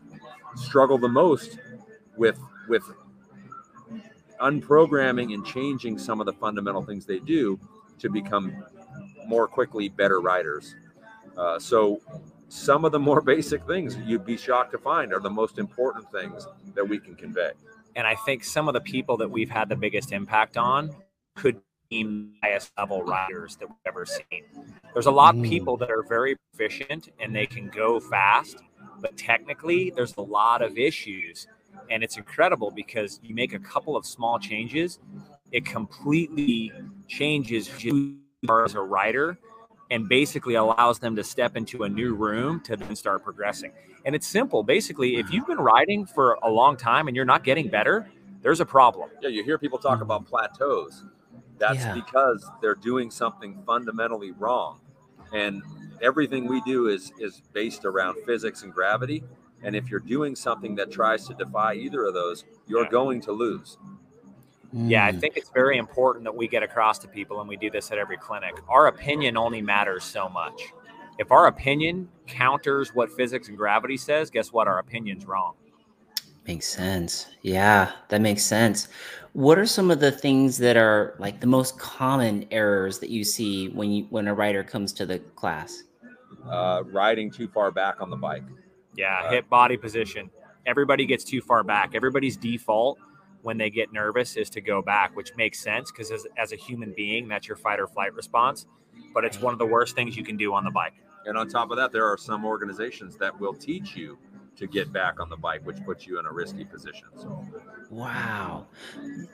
[0.56, 1.60] struggle the most
[2.18, 2.84] with with
[4.42, 7.60] unprogramming and changing some of the fundamental things they do
[8.00, 8.64] to become
[9.28, 10.76] more quickly better riders.
[11.38, 12.02] Uh, so,
[12.50, 16.10] some of the more basic things you'd be shocked to find are the most important
[16.12, 17.52] things that we can convey.
[17.96, 20.96] And I think some of the people that we've had the biggest impact on
[21.36, 24.44] could be the highest level riders that we've ever seen.
[24.94, 25.50] There's a lot of Mm.
[25.50, 28.58] people that are very proficient and they can go fast,
[29.02, 31.48] but technically there's a lot of issues.
[31.90, 35.00] And it's incredible because you make a couple of small changes,
[35.52, 36.72] it completely
[37.08, 39.38] changes who you are as a rider
[39.90, 43.72] and basically allows them to step into a new room to then start progressing.
[44.06, 44.64] And it's simple.
[44.64, 45.36] Basically, if mm-hmm.
[45.36, 48.10] you've been riding for a long time and you're not getting better,
[48.42, 49.10] there's a problem.
[49.22, 50.30] Yeah, you hear people talk about mm-hmm.
[50.30, 51.04] plateaus.
[51.58, 51.94] That's Yeah.
[51.94, 54.80] because they're doing something fundamentally wrong.
[55.34, 55.64] And
[56.02, 59.24] everything we do is is based around physics and gravity.
[59.64, 62.90] And if you're doing something that tries to defy either of those, you're Yeah.
[62.92, 63.78] going to lose.
[64.74, 65.20] Yeah, I Mm.
[65.22, 67.98] think it's very important that we get across to people, and we do this at
[67.98, 68.56] every clinic.
[68.68, 70.74] Our opinion only matters so much.
[71.18, 74.68] If our opinion counters what physics and gravity says, guess what?
[74.68, 75.54] Our opinion's wrong.
[76.46, 77.28] Makes sense.
[77.42, 78.88] Yeah, that makes sense.
[79.34, 83.24] What are some of the things that are like the most common errors that you
[83.24, 85.84] see when you when a rider comes to the class?
[86.50, 88.44] Uh, riding too far back on the bike.
[88.96, 90.30] Yeah, Uh, hip body position.
[90.66, 91.96] Everybody gets too far back.
[91.96, 92.98] Everybody's default
[93.42, 96.56] when they get nervous is to go back, which makes sense because as, as a
[96.56, 98.66] human being, that's your fight or flight response.
[99.14, 100.94] But it's one of the worst things you can do on the bike.
[101.26, 104.18] And on top of that, there are some organizations that will teach you
[104.58, 107.08] to get back on the bike, which puts you in a risky position.
[107.16, 107.46] So
[107.90, 108.66] Wow.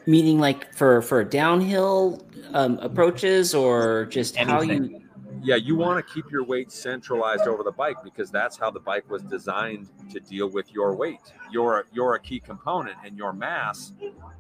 [0.06, 2.22] Meaning like for for downhill
[2.54, 4.92] um, approaches or just how Anything.
[4.92, 5.03] you
[5.44, 8.80] yeah, you want to keep your weight centralized over the bike because that's how the
[8.80, 11.20] bike was designed to deal with your weight.
[11.52, 13.94] You're you're a key component, and your mass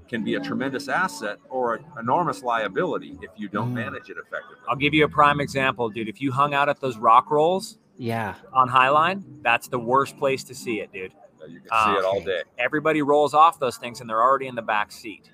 [0.07, 3.75] can be a tremendous asset or an enormous liability if you don't Mm.
[3.85, 4.57] manage it effectively.
[4.67, 6.07] I'll give you a prime example, dude.
[6.09, 8.35] If you hung out at those rock rolls yeah.
[8.51, 11.13] on Highline, that's the worst place to see it, dude.
[11.47, 12.43] You can see it all day.
[12.57, 15.29] Everybody rolls off those things and they're already in the back seat.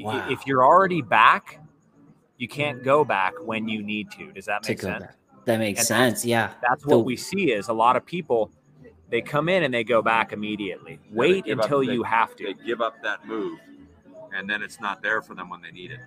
[0.00, 0.26] Wow.
[0.30, 1.60] If you're already back,
[2.38, 4.32] you can't go back when you need to.
[4.32, 5.04] Does that make sense?
[5.04, 5.16] back.
[5.44, 6.24] That makes And sense.
[6.24, 6.52] Yeah.
[6.66, 8.50] That's what The- we see is a lot of people
[9.10, 10.98] they come in and they go back immediately.
[11.10, 12.64] they Wait give up- until they- you have They to.
[12.64, 13.58] give up that move,
[14.34, 16.00] and then it's not there for them when they need it.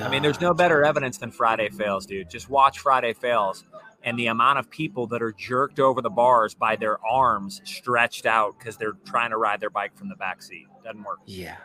[0.00, 2.28] I mean, there's no better evidence than Friday fails, dude.
[2.28, 3.64] Just watch Friday fails
[4.02, 8.26] and the amount of people that are jerked over the bars by their arms stretched
[8.26, 10.66] out because they're trying to ride their bike from the back seat.
[10.82, 11.20] Doesn't work.
[11.26, 11.56] Yeah.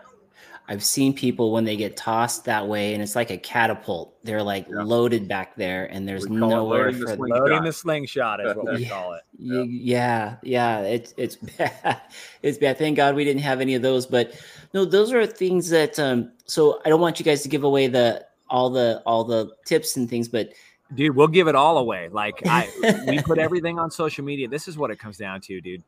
[0.71, 4.13] I've seen people when they get tossed that way, and it's like a catapult.
[4.23, 4.83] They're like Yeah.
[4.83, 7.39] loaded back there, and there's We call it nowhere loading the for slingshot.
[7.41, 8.89] Loading the slingshot is what we Yeah.
[8.93, 9.21] call it.
[9.39, 12.01] Y- Yeah, yeah, it's it's bad.
[12.43, 12.77] It's bad.
[12.77, 14.05] Thank God we didn't have any of those.
[14.05, 14.33] But
[14.75, 15.97] no, those are things that.
[15.97, 19.51] Um, so I don't want you guys to give away the all the all the
[19.65, 20.49] tips and things, but
[20.95, 22.09] Dude, we'll give it all away.
[22.09, 22.67] Like I
[23.07, 24.47] we put everything on social media.
[24.47, 25.81] This is what it comes down to, dude.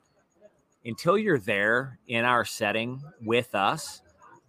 [0.86, 4.01] Until you're there in our setting with us,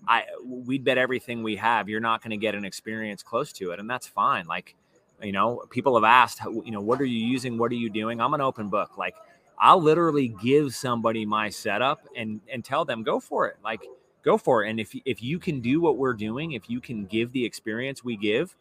[0.06, 3.70] I we'd bet everything we have you're not going to get an experience close to
[3.70, 4.46] it, and that's fine.
[4.46, 4.74] Like,
[5.22, 7.58] you know, people have asked, you know, what are you using?
[7.58, 8.20] What are you doing?
[8.20, 8.98] I'm an open book.
[8.98, 9.14] Like,
[9.58, 13.56] I'll literally give somebody my setup and and tell them go for it.
[13.62, 13.82] Like,
[14.22, 14.70] go for it.
[14.70, 18.02] And if if you can do what we're doing, if you can give the experience
[18.02, 18.56] we give,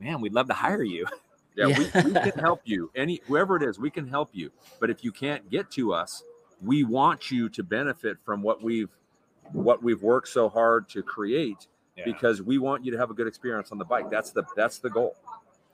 [0.00, 1.06] man, we'd love to hire you.
[1.56, 2.90] Yeah, We, we can help you.
[2.94, 4.52] Any whoever it is, we can help you.
[4.78, 6.22] But if you can't get to us,
[6.60, 8.90] we want you to benefit from what we've
[9.52, 11.66] what we've worked so hard to create
[12.04, 14.10] because we want you to have a good experience on the bike.
[14.10, 15.16] That's the that's the goal.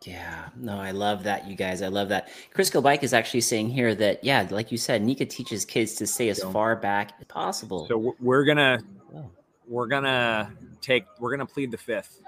[0.05, 1.81] Yeah, no, I love that, you guys.
[1.81, 2.29] I love that.
[2.55, 6.09] Crisco Bike is actually saying here that, yeah, like you said, NICA teaches kids to
[6.09, 7.87] stay as So- far back as possible.
[7.87, 8.81] So we're- we're gonna
[9.15, 9.31] Oh.
[9.69, 10.51] we're gonna
[10.81, 12.21] take we're gonna plead the fifth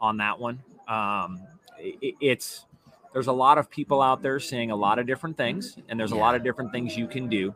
[0.00, 0.62] on that one.
[0.88, 1.40] Um,
[1.78, 2.66] i- it's
[3.12, 6.12] there's a lot of people out there saying a lot of different things, and there's
[6.12, 7.54] a lot of different things you can do.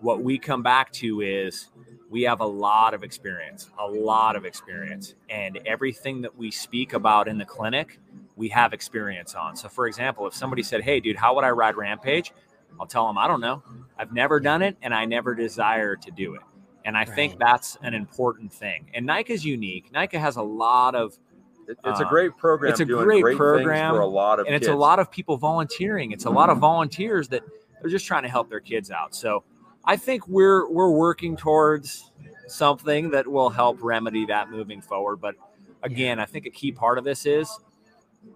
[0.00, 1.68] What we come back to is
[2.14, 6.92] we have a lot of experience, a lot of experience, and everything that we speak
[6.92, 7.98] about in the clinic,
[8.36, 9.56] we have experience on.
[9.56, 12.32] So, for example, if somebody said, "Hey, dude, how would I ride Rampage?"
[12.78, 13.64] I'll tell them, "I don't know.
[13.98, 16.42] I've never done it, and I never desire to do it."
[16.84, 18.90] And I think that's an important thing.
[18.94, 19.90] And NICA's unique.
[19.90, 21.18] Nike has a lot of,
[21.66, 22.70] it's a Uh, great program.
[22.70, 25.10] it's a doing great things program, for a lot of and it's a lot of
[25.10, 26.12] people volunteering.
[26.12, 27.42] It's a lot of volunteers that
[27.80, 29.16] they're just trying to help their kids out.
[29.16, 29.42] So
[29.86, 32.10] I think we're we're working towards
[32.46, 35.16] something that will help remedy that moving forward.
[35.16, 35.34] But
[35.82, 37.50] again, I think a key part of this is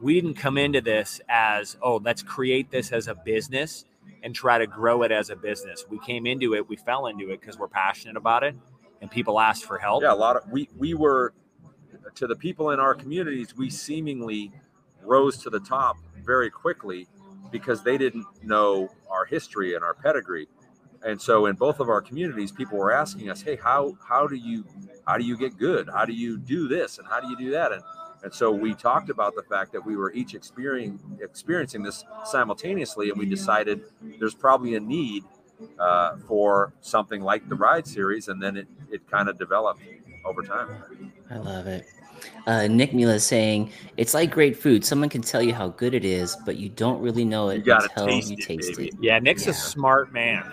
[0.01, 3.85] we didn't come into this as oh let's create this as a business
[4.23, 5.85] and try to grow it as a business.
[5.89, 8.55] We came into it, we fell into it because we're passionate about it,
[9.01, 10.03] and people asked for help.
[10.03, 11.33] Yeah, a lot of we we were
[12.15, 13.57] to the people in our communities.
[13.57, 14.53] We seemingly
[15.03, 17.07] rose to the top very quickly
[17.51, 20.49] because they didn't know our history and our pedigree.
[21.05, 24.37] And so in both of our communities, people were asking us, "Hey, how how do
[24.37, 24.65] you
[25.07, 25.89] how do you get good?
[25.89, 27.83] How do you do this and how do you do that?" And
[28.23, 33.11] and so we talked about the fact that we were each experiencing experiencing this simultaneously,
[33.11, 33.83] and we decided
[34.19, 35.25] there's probably a need
[35.79, 39.83] uh, for something like the ride series, and then it it kind of developed
[40.25, 40.69] over time.
[41.31, 41.87] I love it.
[42.47, 44.85] Uh, Nick Mila is saying it's like great food.
[44.85, 47.75] Someone can tell you how good it is, but you don't really know it You
[47.75, 48.89] until taste you it, taste baby.
[48.89, 48.95] it.
[49.01, 49.51] Yeah, Nick's Yeah.
[49.51, 50.45] a smart man.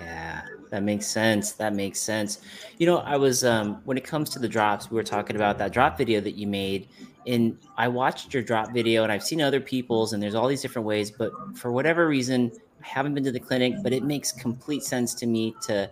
[0.00, 1.52] Yeah, that makes sense.
[1.52, 2.38] That makes sense.
[2.78, 5.58] You know, I was um when it comes to the drops, we were talking about
[5.58, 6.88] that drop video that you made,
[7.26, 10.62] and I watched your drop video, and I've seen other people's, and there's all these
[10.62, 14.30] different ways, but for whatever reason, I haven't been to the clinic, but it makes
[14.30, 15.90] complete sense to me to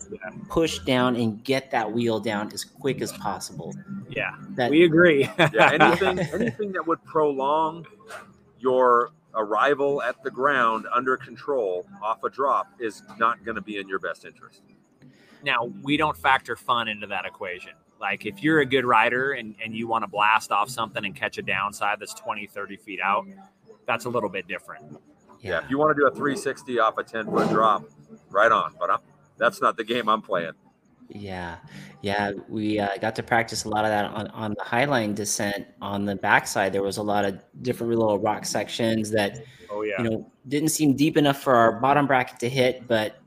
[0.48, 3.74] push down and get that wheel down as quick as possible.
[4.10, 5.24] Yeah, That we agree.
[5.38, 7.86] Yeah, anything anything that would prolong
[8.58, 13.78] your arrival at the ground under control off a drop is not going to be
[13.78, 14.60] in your best interest.
[15.42, 17.72] now we don't factor fun into that equation.
[18.00, 21.14] Like if you're a good rider and, and you want to blast off something and
[21.16, 23.26] catch a downside that's 20, 30 feet out,
[23.86, 24.98] that's a little bit different.
[25.42, 27.84] Yeah, if you want to do a 360 off a 10 foot drop,
[28.30, 28.74] right on.
[28.78, 29.00] But I'm,
[29.36, 30.52] that's not the game I'm playing.
[31.08, 31.56] Yeah,
[32.00, 35.66] yeah, we uh, got to practice a lot of that on, on the highline descent.
[35.82, 40.02] On the backside, there was a lot of different little rock sections that Oh yeah.
[40.02, 43.18] you know didn't seem deep enough for our bottom bracket to hit, but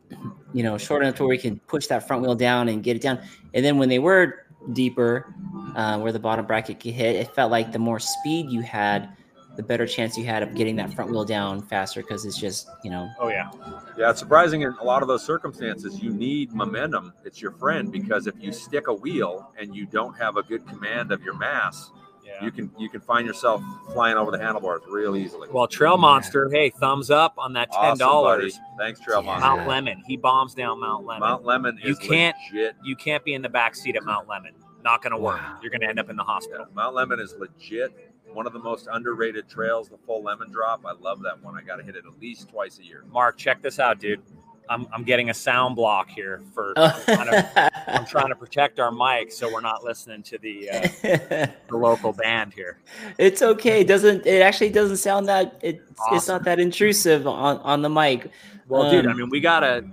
[0.53, 2.95] you know short enough to where we can push that front wheel down and get
[2.95, 3.19] it down.
[3.53, 5.33] And then when they were deeper,
[5.75, 9.09] uh, where the bottom bracket could hit, it felt like the more speed you had,
[9.57, 12.67] the better chance you had of getting that front wheel down faster because it's just
[12.83, 13.49] you know oh yeah.
[13.97, 17.13] Yeah, it's surprising in a lot of those circumstances, you need momentum.
[17.23, 20.67] It's your friend because if you stick a wheel and you don't have a good
[20.67, 21.91] command of your mass,
[22.25, 22.43] Yeah.
[22.43, 23.61] you can you can find yourself
[23.93, 25.47] flying over the handlebars real easily.
[25.51, 28.57] Well, Trail Monster, hey, thumbs up on that ten Awesome, dollars.
[28.57, 28.65] buddy.
[28.77, 29.39] Thanks, Trail Yeah.
[29.39, 29.47] Monster.
[29.65, 30.01] Mount Lemmon.
[30.05, 31.19] He bombs down Mount Lemmon.
[31.21, 32.75] Mount Lemmon You can't- legit.
[32.83, 34.51] you can't be in the back seat at Mount Lemmon.
[34.83, 35.37] Not gonna work.
[35.37, 35.57] Wow.
[35.61, 36.67] You're gonna end up in the hospital.
[36.75, 38.11] Mount Lemmon is legit.
[38.35, 40.85] One of the most underrated trails, the full lemon drop.
[40.85, 41.57] I love that one.
[41.57, 43.05] I got to hit it at least twice a year.
[43.09, 44.21] Mark, check this out, dude.
[44.69, 48.79] I'm, I'm getting a sound block here for I'm, trying to, I'm trying to protect
[48.79, 50.81] our mic so we're not listening to the uh,
[51.69, 52.79] the local band here.
[53.17, 53.81] It's okay.
[53.81, 56.17] It doesn't it actually doesn't sound that it, awesome.
[56.17, 58.31] it's not that intrusive on on the mic.
[58.67, 59.85] Well, um, dude, I um, mean, we gotta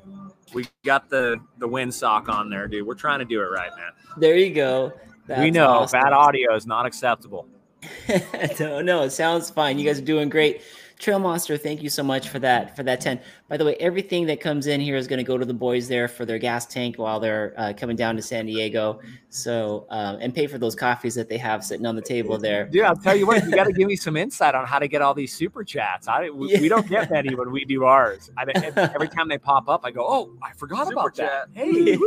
[0.54, 2.86] we got the the windsock on there, dude.
[2.86, 3.90] We're trying to do it right, man.
[4.16, 4.92] There you go.
[5.26, 6.00] That's we know awesome.
[6.00, 7.46] bad audio is not acceptable.
[8.60, 9.78] no, no, it sounds fine.
[9.78, 10.62] You guys are doing great.
[11.02, 13.20] Trail Monster, thank you so much for that for that 10.
[13.48, 15.88] By the way, everything that comes in here is going to go to the boys
[15.88, 19.00] there for their gas tank while they're uh, coming down to San Diego.
[19.28, 22.68] So um, and pay for those coffees that they have sitting on the table there.
[22.70, 24.86] Yeah, I'll tell you what, you got to give me some insight on how to
[24.86, 26.06] get all these super chats.
[26.06, 26.60] I we, yeah.
[26.60, 28.30] we don't get many when we do ours.
[28.36, 28.44] I,
[28.76, 31.48] every time they pop up, I go, "Oh, I forgot super about chat.
[31.52, 31.98] that." Hey,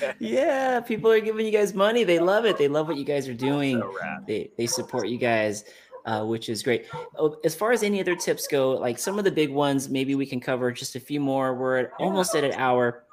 [0.00, 0.12] yeah.
[0.20, 2.04] yeah, people are giving you guys money.
[2.04, 2.56] They love it.
[2.56, 3.80] They love what you guys are doing.
[3.80, 3.92] So
[4.28, 5.64] they they support you guys
[6.04, 6.86] uh, which is great.
[7.16, 10.14] Oh, as far as any other tips go, like some of the big ones, maybe
[10.14, 11.54] we can cover just a few more.
[11.54, 13.04] We're at, almost at an hour,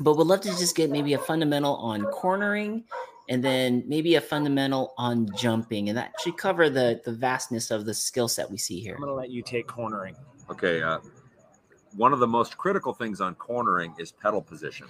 [0.00, 2.84] but we'd love to just get maybe a fundamental on cornering
[3.28, 5.88] and then maybe a fundamental on jumping.
[5.88, 8.94] And that should cover the, the vastness of the skill set we see here.
[8.94, 10.16] I'm going to let you take cornering.
[10.50, 10.82] Okay.
[10.82, 10.98] Uh,
[11.96, 14.88] one of the most critical things on cornering is pedal position.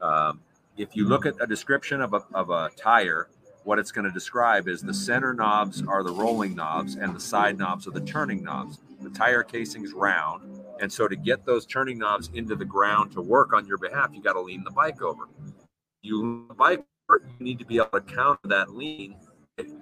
[0.00, 0.40] Um,
[0.76, 3.28] if you look at a description of a, of a tire,
[3.64, 7.20] what it's going to describe is the center knobs are the rolling knobs and the
[7.20, 8.78] side knobs are the turning knobs.
[9.00, 10.60] The tire casing is round.
[10.80, 14.10] And so to get those turning knobs into the ground to work on your behalf,
[14.12, 15.28] you got to lean the bike over.
[16.02, 19.16] You lean the bike over, you need to be able to counter that lean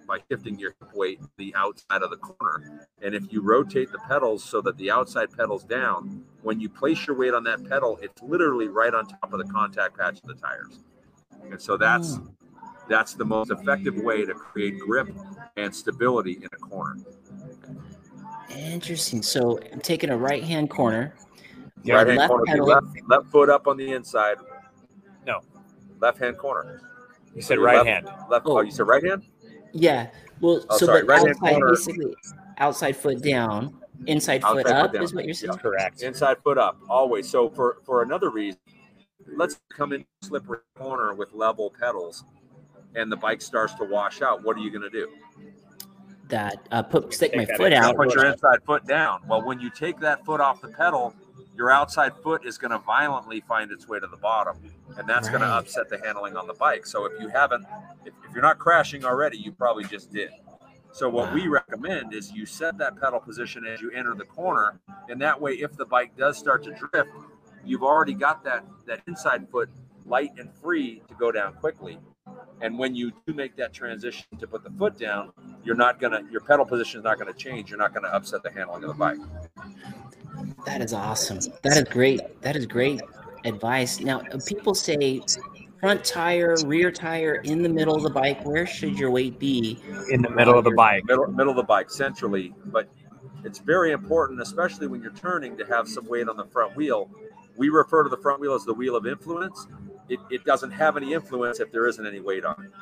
[0.06, 2.86] by shifting your weight to the outside of the corner.
[3.00, 7.06] And if you rotate the pedals so that the outside pedal's down, when you place
[7.06, 10.28] your weight on that pedal, it's literally right on top of the contact patch of
[10.28, 10.80] the tires.
[11.50, 12.26] And so that's hmm
[12.90, 15.08] that's the most effective way to create grip
[15.56, 16.96] and stability in a corner.
[18.50, 19.22] Interesting.
[19.22, 21.14] So I'm taking a right hand corner.
[21.84, 22.44] Yeah, right hand corner.
[22.46, 22.66] Pedal.
[22.66, 24.38] Left, left foot up on the inside.
[25.24, 25.40] No.
[26.00, 26.82] Left hand corner.
[27.34, 28.06] You said oh, right left, hand.
[28.28, 28.44] Left.
[28.46, 28.58] Oh.
[28.58, 29.22] oh, you said right hand.
[29.72, 30.08] Yeah.
[30.40, 32.14] Well, oh, so sorry, but right outside, basically,
[32.58, 35.02] outside foot down, inside, outside foot, foot up down.
[35.02, 35.52] is what you're saying.
[35.52, 36.02] Yeah, correct.
[36.02, 37.30] Inside foot up, always.
[37.30, 38.58] So for for another reason,
[39.36, 42.24] let's come in slippery corner with level pedals
[42.94, 45.08] and the bike starts to wash out, what are you going to do?
[46.28, 47.96] That uh, put stick my foot out.
[47.96, 49.22] Put your inside foot down.
[49.26, 51.12] Well, when you take that foot off the pedal,
[51.56, 54.56] your outside foot is going to violently find its way to the bottom,
[54.96, 55.38] and that's right.
[55.38, 56.86] going to upset the handling on the bike.
[56.86, 57.66] So if you haven't,
[58.04, 60.30] if, if, you're not crashing already, you probably just did.
[60.92, 61.34] So what wow.
[61.34, 64.78] we recommend is you set that pedal position as you enter the corner,
[65.08, 67.10] and that way, if the bike does start to drift,
[67.64, 69.68] you've already got that that inside foot
[70.06, 71.98] light and free to go down quickly.
[72.62, 75.32] And when you do make that transition to put the foot down,
[75.64, 77.70] you're not gonna your pedal position is not gonna change.
[77.70, 79.18] You're not gonna upset the handling of the bike.
[80.66, 81.38] That is awesome.
[81.62, 82.20] That is great.
[82.42, 83.00] That is great
[83.44, 84.00] advice.
[84.00, 85.20] Now, people say
[85.80, 88.44] front tire, rear tire, in the middle of the bike.
[88.44, 89.78] Where should your weight be?
[90.10, 91.04] In the middle of the bike.
[91.04, 92.52] Middle, middle of the bike, centrally.
[92.66, 92.88] But
[93.44, 97.10] it's very important, especially when you're turning, to have some weight on the front wheel.
[97.56, 99.66] We refer to the front wheel as the wheel of influence
[100.10, 102.72] it, it doesn't have any influence if there isn't any weight on it.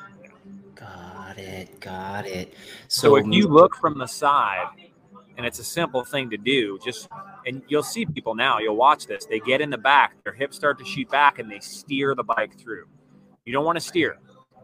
[0.75, 1.79] Got it.
[1.79, 2.53] Got it.
[2.87, 4.67] So, so if you look from the side,
[5.37, 7.07] and it's a simple thing to do, just
[7.45, 9.25] and you'll see people now, you'll watch this.
[9.25, 12.23] They get in the back, their hips start to shoot back, and they steer the
[12.23, 12.87] bike through.
[13.45, 14.17] You don't want to steer.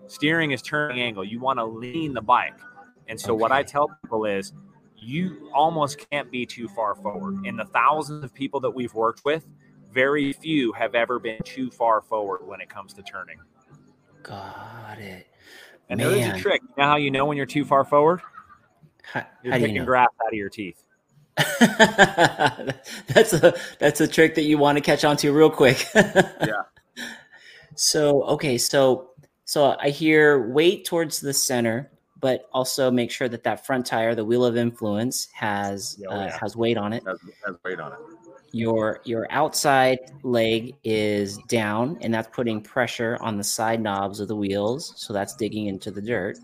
[0.07, 1.23] Steering is turning angle.
[1.23, 2.59] You want to lean the bike.
[3.07, 3.41] And so, okay.
[3.41, 4.53] what I tell people is,
[4.97, 7.45] you almost can't be too far forward.
[7.45, 9.47] In the thousands of people that we've worked with,
[9.95, 13.37] very few have ever been too far forward when it comes to turning.
[14.21, 15.25] Got it.
[15.89, 16.11] And Man.
[16.11, 16.61] there's a trick.
[16.61, 18.21] You know how you know when you're too far forward?
[19.03, 19.85] How, you're how picking you know?
[19.85, 20.83] grass out of your teeth.
[21.37, 25.85] that's a that's a trick that you want to catch on to real quick.
[25.95, 26.63] yeah.
[27.75, 29.11] So okay, so
[29.45, 34.15] so I hear weight towards the center, but also make sure that that front tire,
[34.15, 37.03] the wheel of influence, has oh, uh, has weight on it.
[37.05, 37.99] Has, has weight on it
[38.55, 44.29] your your outside leg is down and that's putting pressure on the side knobs of
[44.29, 46.37] the wheels so that's digging into the dirt.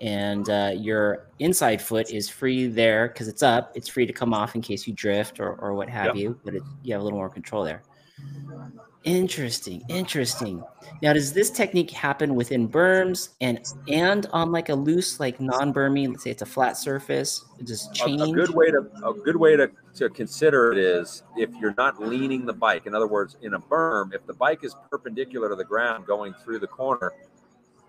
[0.00, 3.72] And uh, your inside foot is free there because it's up.
[3.74, 6.16] It's free to come off in case you drift or, or what have yep.
[6.16, 7.82] you but it, you have a little more control there
[9.06, 10.64] Interesting, interesting.
[11.00, 16.08] Now, does this technique happen within berms and and on like a loose, like non-bermy?
[16.08, 17.44] Let's say it's a flat surface.
[17.60, 18.20] It just change.
[18.20, 21.74] A, a, good way to a good way to, to consider it is if you're
[21.78, 22.86] not leaning the bike.
[22.86, 26.34] In other words, in a berm, if the bike is perpendicular to the ground going
[26.42, 27.12] through the corner,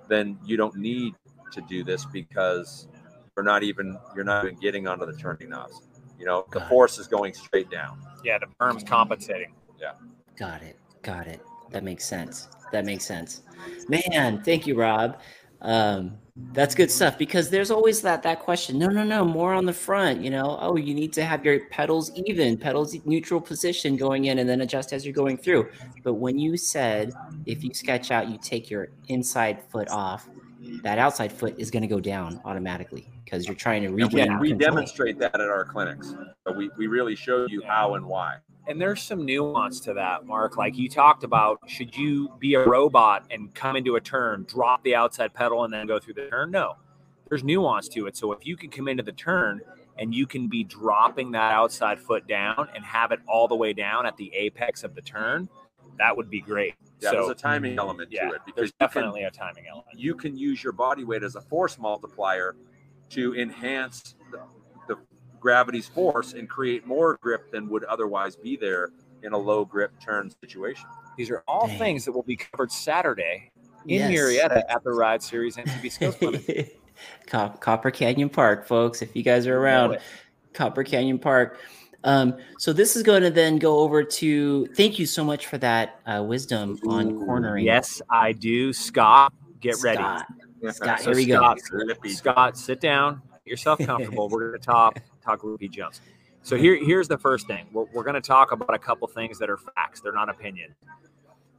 [0.08, 1.16] then you don't need
[1.52, 2.88] to do this because
[3.36, 5.82] you're not even you're not even getting onto the turning knobs.
[6.20, 8.00] You know, the force is going straight down.
[8.24, 9.56] Yeah, the berm's compensating.
[9.82, 9.94] Yeah.
[10.38, 10.78] Got it.
[11.08, 11.40] Got it.
[11.72, 12.50] That makes sense.
[12.74, 13.44] That makes sense.
[13.88, 15.22] Man, thank you, Rob.
[15.62, 16.18] Um,
[16.52, 18.78] that's good stuff because there's always that that question.
[18.78, 20.22] No, no, no, more on the front.
[20.22, 24.40] You know, oh, you need to have your pedals even, pedals neutral position going in,
[24.40, 25.70] and then adjust as you're going through.
[26.04, 27.14] But when you said
[27.46, 30.28] if you sketch out, you take your inside foot off,
[30.84, 34.40] that outside foot is going to go down automatically because you're trying to we, regain.
[34.40, 36.14] we demonstrate that at our clinics.
[36.46, 38.40] So we, we really show you how and why.
[38.68, 40.58] And there's some nuance to that, Mark.
[40.58, 44.84] Like you talked about, should you be a robot and come into a turn, drop
[44.84, 46.52] the outside pedal, and then go through the turn?
[46.52, 46.76] No,
[47.30, 48.18] there's nuance to it.
[48.18, 49.62] So if you can come into the turn
[49.98, 53.72] and you can be dropping that outside foot down and have it all the way
[53.72, 55.48] down at the apex of the turn,
[55.98, 56.76] that would be great.
[57.00, 59.32] Yeah, so there's a timing element yeah, to it because there's you can- definitely a
[59.32, 59.98] timing element.
[59.98, 62.56] you can use your body weight as a force multiplier
[63.10, 64.16] to enhance
[65.52, 68.90] gravity's force and create more grip than would otherwise be there
[69.24, 70.86] in a low grip turn situation.
[71.18, 71.80] These are all Dang.
[71.80, 73.50] things that will be covered Saturday
[73.86, 74.12] in Yes.
[74.12, 76.82] Murrieta at the Ride Series MTB Skills Clinic.
[77.28, 79.02] Cop- Copper Canyon Park, folks.
[79.02, 80.00] If you guys are around,
[80.54, 81.60] Copper Canyon Park.
[82.04, 84.66] Um, so this is going to then go over to.
[84.76, 87.64] Thank you so much for that uh, wisdom on cornering.
[87.66, 88.74] Yes, I do.
[88.74, 89.32] Scott,
[89.62, 89.98] get ready.
[90.04, 90.26] Scott.
[90.72, 91.36] Scott, So here we go.
[91.36, 92.10] Scott, Lippy.
[92.10, 93.22] Scott, sit down.
[93.46, 94.28] Get yourself comfortable.
[94.28, 96.02] we're going to talk talk loopy jumps.
[96.42, 97.66] So here, here's the first thing.
[97.74, 100.00] We're, we're going to talk about a couple things that are facts.
[100.02, 100.76] They're not opinion.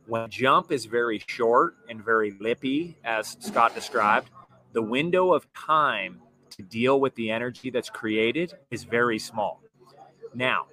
[0.06, 4.30] When jump is very short and very lippy, as Scott described,
[4.72, 9.60] the window of time to deal with the energy that's created is very small.
[10.34, 10.66] Now,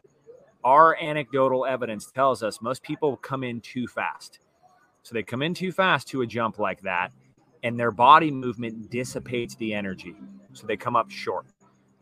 [0.64, 4.40] our anecdotal evidence tells us most people come in too fast.
[5.04, 7.12] So they come in too fast to a jump like that,
[7.64, 10.16] and their body movement dissipates the energy.
[10.54, 11.46] So they come up short.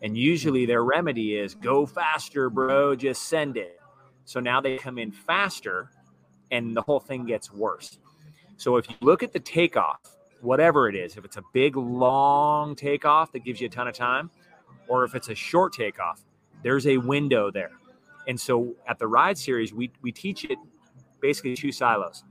[0.03, 3.79] And usually their remedy is go faster, bro, just send it.
[4.25, 5.89] So now they come in faster
[6.51, 7.97] and the whole thing gets worse.
[8.57, 9.99] So if you look at the takeoff,
[10.41, 13.95] whatever it is, if it's a big, long takeoff that gives you a ton of
[13.95, 14.29] time,
[14.87, 16.21] or if it's a short takeoff,
[16.63, 17.71] there's a window there.
[18.27, 20.57] And so at the ride series, we, we teach it
[21.21, 22.23] basically two silos.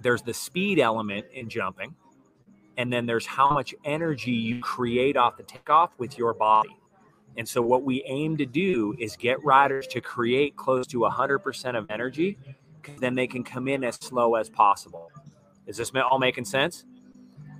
[0.00, 1.94] There's the speed element in jumping,
[2.76, 6.76] and then there's how much energy you create off the takeoff with your body.
[7.36, 11.76] And so what we aim to do is get riders to create close to 100%
[11.76, 12.38] of energy,
[12.82, 15.10] 'cause then they can come in as slow as possible.
[15.66, 16.84] Is this all making sense?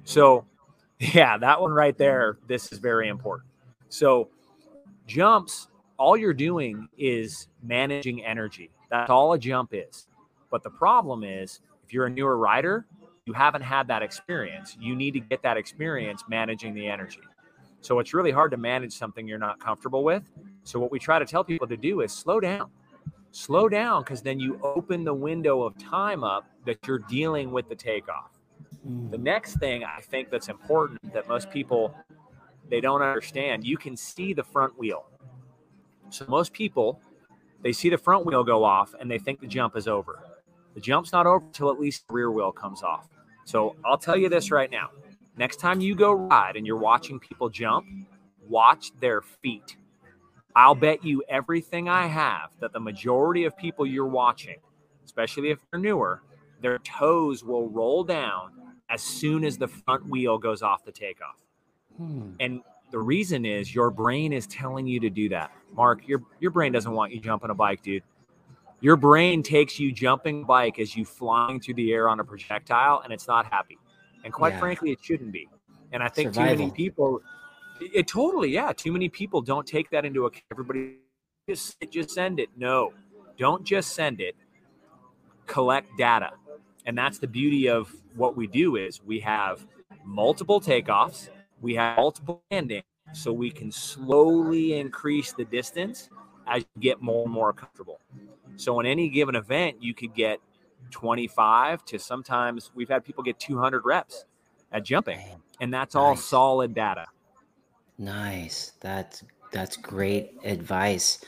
[0.05, 0.47] So,
[0.99, 3.49] yeah, that one right there, this is very important.
[3.89, 4.31] So,
[5.07, 8.71] jumps, all you're doing is managing energy.
[8.91, 10.09] That's all a jump is.
[10.51, 12.87] But the problem is, if you're a newer rider,
[13.27, 14.77] you haven't had that experience.
[14.81, 17.21] You need to get that experience managing the energy.
[17.81, 20.31] So it's really hard to manage something you're not comfortable with.
[20.65, 22.71] So what we try to tell people to do is slow down.
[23.33, 27.69] Slow down because then you open the window of time up that you're dealing with
[27.69, 28.31] the takeoff.
[28.89, 29.11] Mm.
[29.11, 31.95] The next thing I think that's important that most people
[32.69, 35.07] they don't understand, you can see the front wheel.
[36.11, 37.01] So most people
[37.63, 40.23] they see the front wheel go off and they think the jump is over.
[40.75, 43.09] The jump's not over until at least the rear wheel comes off.
[43.47, 44.91] So I'll tell you this right now.
[45.39, 47.87] Next time you go ride and you're watching people jump,
[48.49, 49.77] watch their feet.
[50.57, 54.57] I'll bet you everything I have that the majority of people you're watching,
[55.05, 56.23] especially if they're newer,
[56.61, 58.51] their toes will roll down
[58.91, 61.37] as soon as the front wheel goes off the takeoff.
[61.97, 62.31] Hmm.
[62.41, 65.53] And the reason is your brain is telling you to do that.
[65.73, 68.03] Mark, your your brain doesn't want you jumping a bike, dude.
[68.81, 73.01] Your brain takes you jumping bike as you flying through the air on a projectile,
[73.03, 73.79] and it's not happy.
[74.25, 74.59] And quite Yeah.
[74.61, 75.49] frankly, it shouldn't be.
[75.93, 77.23] And I think too many people,
[77.81, 80.45] it, it totally, yeah, too many people don't take that into account.
[80.53, 80.97] Everybody
[81.49, 82.51] just just send it.
[82.57, 82.93] No,
[83.39, 84.35] don't just send it.
[85.47, 86.33] Collect data,
[86.87, 89.67] and that's the beauty of what we do is we have
[90.05, 91.31] multiple takeoffs,
[91.61, 96.11] we have multiple landings, so we can slowly increase the distance
[96.47, 98.01] as you get more and more comfortable.
[98.57, 100.41] So in any given event, you could get
[100.91, 104.25] 25 to sometimes we've had people get 200 reps
[104.73, 105.19] at jumping,
[105.61, 107.07] and that's all solid data.
[107.99, 108.73] Nice.
[108.81, 111.25] That's that's great advice.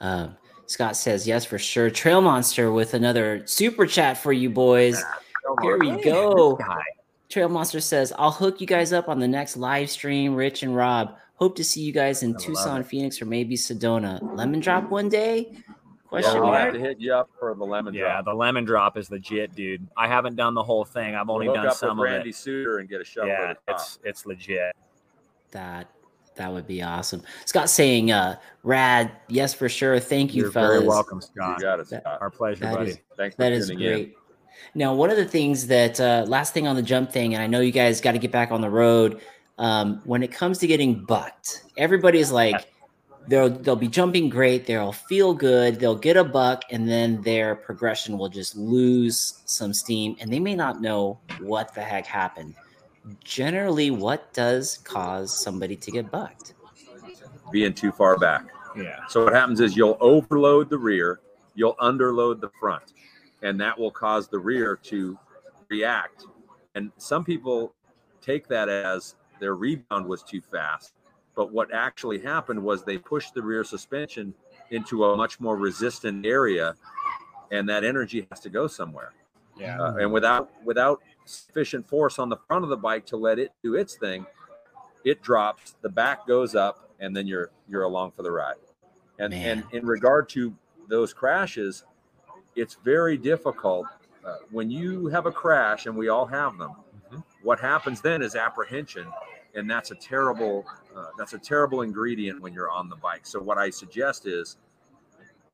[0.00, 0.36] Um,
[0.66, 1.90] Scott says yes for sure.
[1.90, 5.02] Trail Monster with another super chat for you boys.
[5.62, 6.58] Here we go.
[7.28, 10.34] Trail Monster says, "I'll hook you guys up on the next live stream.
[10.34, 12.86] Rich and Rob, hope to see you guys in Tucson, it.
[12.86, 14.20] Phoenix, or maybe Sedona.
[14.22, 15.48] Lemmon drop one day?
[15.52, 15.58] Yeah,
[16.20, 16.74] Question we'll have mark.
[16.74, 18.24] to hit you up for the Lemmon Yeah, drop.
[18.26, 19.84] the Lemmon drop is legit, dude.
[19.96, 21.14] I haven't done the whole thing.
[21.16, 22.36] I've only We'll done up some with of Randy it.
[22.36, 23.80] Suter and get a shovel Yeah, at the top.
[23.80, 24.76] it's it's legit.
[25.50, 25.88] That
[26.36, 27.22] That would be awesome.
[27.46, 29.98] Scott saying, uh, "Rad, yes for sure.
[30.00, 30.78] Thank you, You're fellas.
[30.78, 31.58] very welcome, Scott.
[31.58, 32.02] You got it, Scott.
[32.20, 32.90] Our pleasure, That buddy.
[32.90, 33.92] is- Thanks for That is tuning in.
[33.92, 34.14] great.
[34.74, 37.46] Now, one of the things that uh, last thing on the jump thing, and I
[37.46, 39.20] know you guys got to get back on the road.
[39.58, 42.72] Um, when it comes to getting bucked, everybody's like,
[43.28, 47.54] they'll they'll be jumping great, they'll feel good, they'll get a buck, and then their
[47.54, 52.54] progression will just lose some steam, and they may not know what the heck happened.
[53.22, 56.54] Generally, what does cause somebody to get bucked?
[57.52, 58.46] Being too far back.
[58.76, 59.06] Yeah.
[59.08, 61.20] So what happens is you'll overload the rear,
[61.54, 62.92] you'll underload the front,
[63.42, 65.18] and that will cause the rear to
[65.68, 66.24] react.
[66.74, 67.72] And some people
[68.20, 69.14] take that as
[69.44, 70.94] their rebound was too fast.
[71.36, 74.32] But what actually happened was they pushed the rear suspension
[74.70, 76.74] into a much more resistant area,
[77.52, 79.12] and that energy has to go somewhere.
[79.60, 79.78] Yeah.
[79.78, 83.52] Uh, and without without sufficient force on the front of the bike to let it
[83.62, 84.24] do its thing,
[85.04, 88.54] it drops, the back goes up, and then you're you're along for the ride.
[89.18, 90.54] And and in regard to
[90.88, 91.84] those crashes,
[92.56, 93.86] it's very difficult
[94.24, 96.72] uh, when you have a crash, and we all have them.
[97.44, 99.06] What happens then is apprehension,
[99.54, 100.64] and that's a terrible
[100.96, 103.26] uh, that's a terrible ingredient when you're on the bike.
[103.26, 104.56] So what I suggest is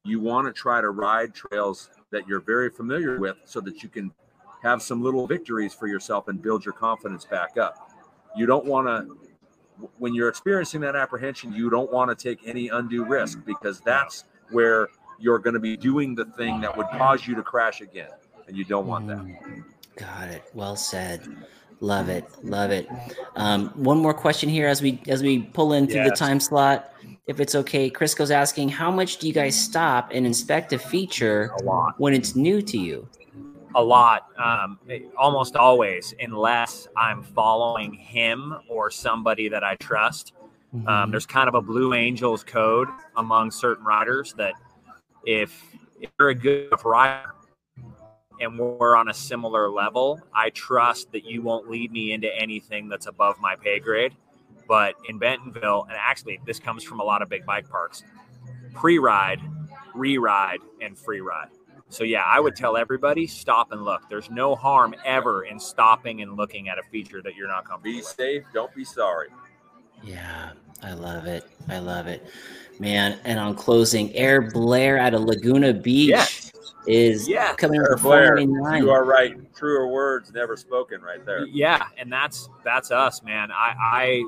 [0.05, 3.89] you want to try to ride trails that you're very familiar with so that you
[3.89, 4.13] can
[4.63, 7.91] have some little victories for yourself and build your confidence back up.
[8.37, 12.69] You don't want to, when you're experiencing that apprehension, you don't want to take any
[12.69, 14.89] undue risk because that's where
[15.19, 18.11] you're going to be doing the thing that would cause you to crash again.
[18.47, 19.19] And you don't want that.
[19.19, 19.65] Mm,
[19.97, 20.45] Got it.
[20.55, 21.27] Well said.
[21.81, 22.25] Love it.
[22.45, 22.87] Love it.
[23.37, 26.93] Um, one more question here as we as we pull in through the time slot.
[27.27, 31.51] If it's okay, Crisco's asking, how much do you guys stop and inspect a feature
[31.61, 31.95] A lot.
[31.99, 33.09] when it's new to you?
[33.77, 34.81] a lot um,
[35.17, 40.33] almost always unless i'm following him or somebody that i trust
[40.75, 40.87] Mm-hmm.
[40.89, 42.87] um, there's kind of a blue angels code
[43.17, 44.55] among certain riders that
[45.25, 45.61] if,
[46.01, 47.35] if you're a good enough rider
[48.41, 52.89] and we're on a similar level i trust that you won't lead me into anything
[52.89, 54.15] that's above my pay grade
[54.69, 58.03] but in bentonville and actually this comes from a lot of big bike parks
[58.75, 59.41] pre-ride
[59.95, 61.49] re-ride and free ride
[61.91, 64.09] so yeah, I would tell everybody stop and look.
[64.09, 67.91] There's no harm ever in stopping and looking at a feature that you're not comfortable
[67.93, 68.07] Be with.
[68.07, 69.27] safe, don't be sorry.
[70.05, 70.53] Yeah,
[70.85, 71.45] I love it.
[71.69, 72.25] I love it,
[72.79, 73.19] man.
[73.25, 76.50] And on closing, Air Blair out of Laguna Beach Yes.
[76.87, 77.55] Is Yeah.
[77.55, 79.37] coming Air with a Blair, you are right.
[79.55, 81.47] Truer words never spoken right there.
[81.47, 83.51] Yeah, and that's that's us, man.
[83.51, 84.25] I I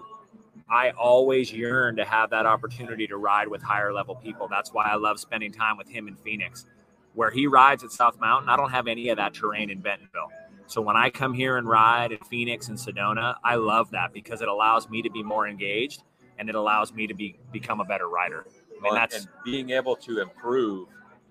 [0.69, 4.49] I always yearn to have that opportunity to ride with higher level people.
[4.49, 6.66] That's why I love spending time with him in Phoenix.
[7.15, 10.31] Where he rides at South Mountain, I don't have any of that terrain in Bentonville.
[10.66, 14.41] So when I come here and ride in Phoenix and Sedona, I love that because
[14.41, 16.05] it allows me to be more engaged
[16.39, 18.47] and it allows me to be become a better rider.
[18.81, 20.89] I mean, that's and being able to improve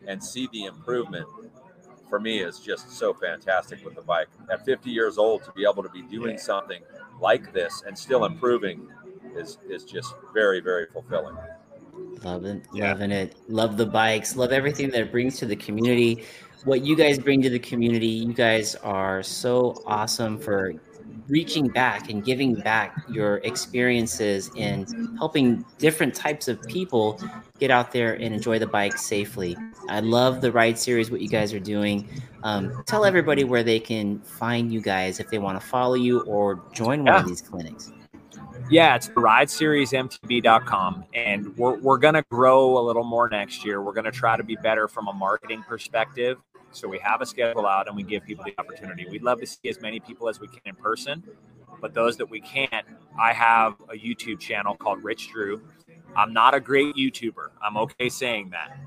[0.08, 1.28] and see the improvement
[2.10, 4.28] for me is just so fantastic with the bike.
[4.52, 6.42] At 50 years old, to be able to be doing Yeah.
[6.42, 6.82] something
[7.20, 8.88] like this and still improving
[9.36, 11.38] is is just very very fulfilling.
[12.24, 12.92] Loving, Yeah.
[12.92, 13.36] loving it.
[13.48, 14.36] Love the bikes.
[14.36, 16.26] Love everything that it brings to the community.
[16.66, 18.08] What you guys bring to the community.
[18.08, 20.74] You guys are so awesome for
[21.28, 27.20] reaching back and giving back your experiences and helping different types of people
[27.60, 29.56] get out there and enjoy the bike safely.
[29.90, 31.12] I love the ride series.
[31.12, 32.08] What you guys are doing.
[32.44, 36.22] Um, tell everybody where they can find you guys if they want to follow you
[36.22, 37.92] or join one of these clinics.
[38.70, 41.06] Yeah, it's rideseriesmtb.com.
[41.14, 43.82] And we're, we're going to grow a little more next year.
[43.82, 46.38] We're going to try to be better from a marketing perspective.
[46.72, 49.06] So we have a schedule out and we give people the opportunity.
[49.10, 51.24] We'd love to see as many people as we can in person.
[51.80, 52.86] But those that we can't,
[53.20, 55.62] I have a YouTube channel called Rich Drew.
[56.16, 57.50] I'm not a great YouTuber.
[57.62, 58.78] I'm okay saying that.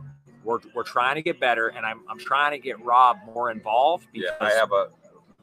[0.44, 4.06] We're, we're trying to get better, and I'm, I'm trying to get Rob more involved.
[4.12, 4.88] Yeah, I have a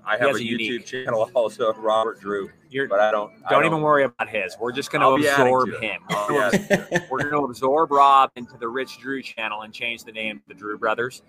[0.05, 3.51] I have a a YouTube unique- channel also, Robert Drew, you're, but I don't I
[3.51, 4.55] don't even worry about his.
[4.59, 6.01] We're just going to absorb him.
[6.09, 7.03] I'll be adding to it.
[7.09, 10.43] we're going to absorb Rob into the Rich Drew channel and change the name to
[10.47, 11.21] the Drew Brothers.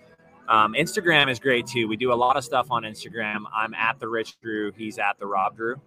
[0.49, 1.89] Um, Instagram is great too.
[1.89, 3.45] We do a lot of stuff on Instagram.
[3.55, 4.73] I'm at the Rich Drew.
[4.73, 5.81] He's at the Rob Drew.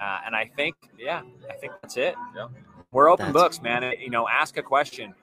[0.00, 2.14] Uh, and I think, yeah, I think that's it.
[2.34, 2.48] Yeah.
[2.92, 3.92] We're open That's- books, man.
[3.98, 5.14] You know, ask a question.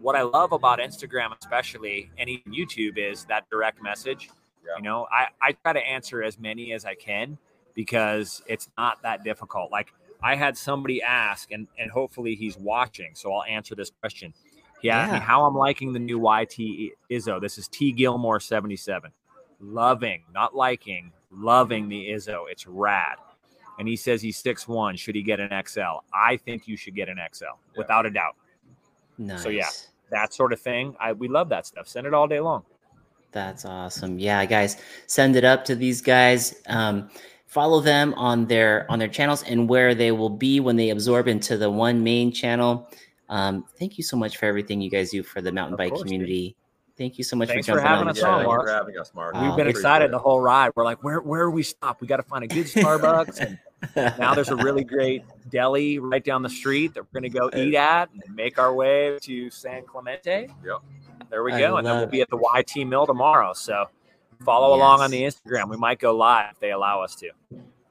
[0.00, 4.30] What I love about Instagram, especially and even YouTube, is that direct message.
[4.64, 4.76] Yeah.
[4.76, 7.36] You know, I, I try to answer as many as I can
[7.74, 9.70] because it's not that difficult.
[9.72, 9.92] Like
[10.22, 14.32] I had somebody ask, and, and hopefully he's watching, so I'll answer this question.
[14.80, 15.24] He asked me Yeah.
[15.24, 17.40] how I'm liking the new YT Izzo.
[17.40, 19.10] This is T Gilmore 77.
[19.60, 22.44] Loving, not liking, loving the Izzo.
[22.50, 23.16] It's rad.
[23.78, 25.98] and he says he's six one, should he get an XL?
[26.12, 27.52] I think you should get an XL Yeah.
[27.76, 28.34] without a doubt.
[29.18, 29.40] Nice.
[29.42, 29.68] So, yeah.
[30.10, 30.96] That sort of thing.
[30.98, 31.86] I we love that stuff.
[31.86, 32.64] Send it all day long.
[33.30, 34.18] That's awesome.
[34.18, 36.60] Yeah, guys, send it up to these guys.
[36.66, 37.08] Um,
[37.46, 41.28] follow them on their on their channels and where they will be when they absorb
[41.28, 42.90] into the one main channel.
[43.28, 45.90] Um, thank you so much for everything you guys do for the mountain Of bike
[45.90, 46.08] course, dude.
[46.08, 46.56] community.
[46.96, 48.40] Thank you so much Thanks for for having on us the on, show.
[48.40, 48.66] you Mark.
[48.66, 49.34] for having us, Mark.
[49.34, 49.46] Wow.
[49.46, 50.10] We've been excited it.
[50.10, 50.72] the whole ride.
[50.74, 52.00] We're like, where where do we stop?
[52.00, 53.38] We got to find a good Starbucks.
[53.94, 57.38] And now there's a really great deli right down the street that we're going to
[57.38, 60.48] go eat at and make our way to San Clemente.
[60.64, 60.78] Yep.
[61.30, 61.76] There we go.
[61.76, 63.52] And then we'll love be at the YT Mill tomorrow.
[63.52, 63.84] So
[64.44, 65.68] follow along on the Instagram.
[65.68, 67.30] We might go live if they allow us to.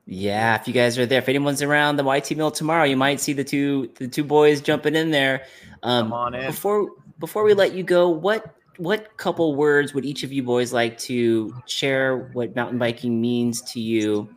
[0.10, 3.20] Yeah, if you guys are there, if anyone's around the YT Mill tomorrow, you might
[3.20, 5.46] see the two the two boys jumping in there.
[5.84, 6.46] Um, Come on in.
[6.48, 6.90] before
[7.20, 10.98] before we let you go, what what couple words would each of you boys like
[11.00, 14.30] to share what mountain biking means to you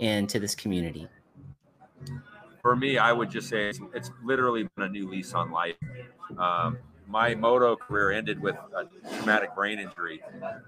[0.00, 1.08] and to this community?
[2.68, 5.76] for me, I would just say it's, it's literally been a new lease on life.
[6.36, 8.84] Um, my moto career ended with a
[9.16, 10.20] traumatic brain injury,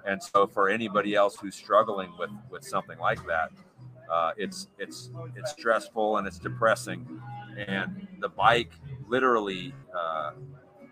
[0.07, 3.51] and so for anybody else who's struggling with with something like that,
[4.11, 7.20] uh, it's it's it's stressful and it's depressing,
[7.57, 8.73] and the bike
[9.09, 10.32] literally uh,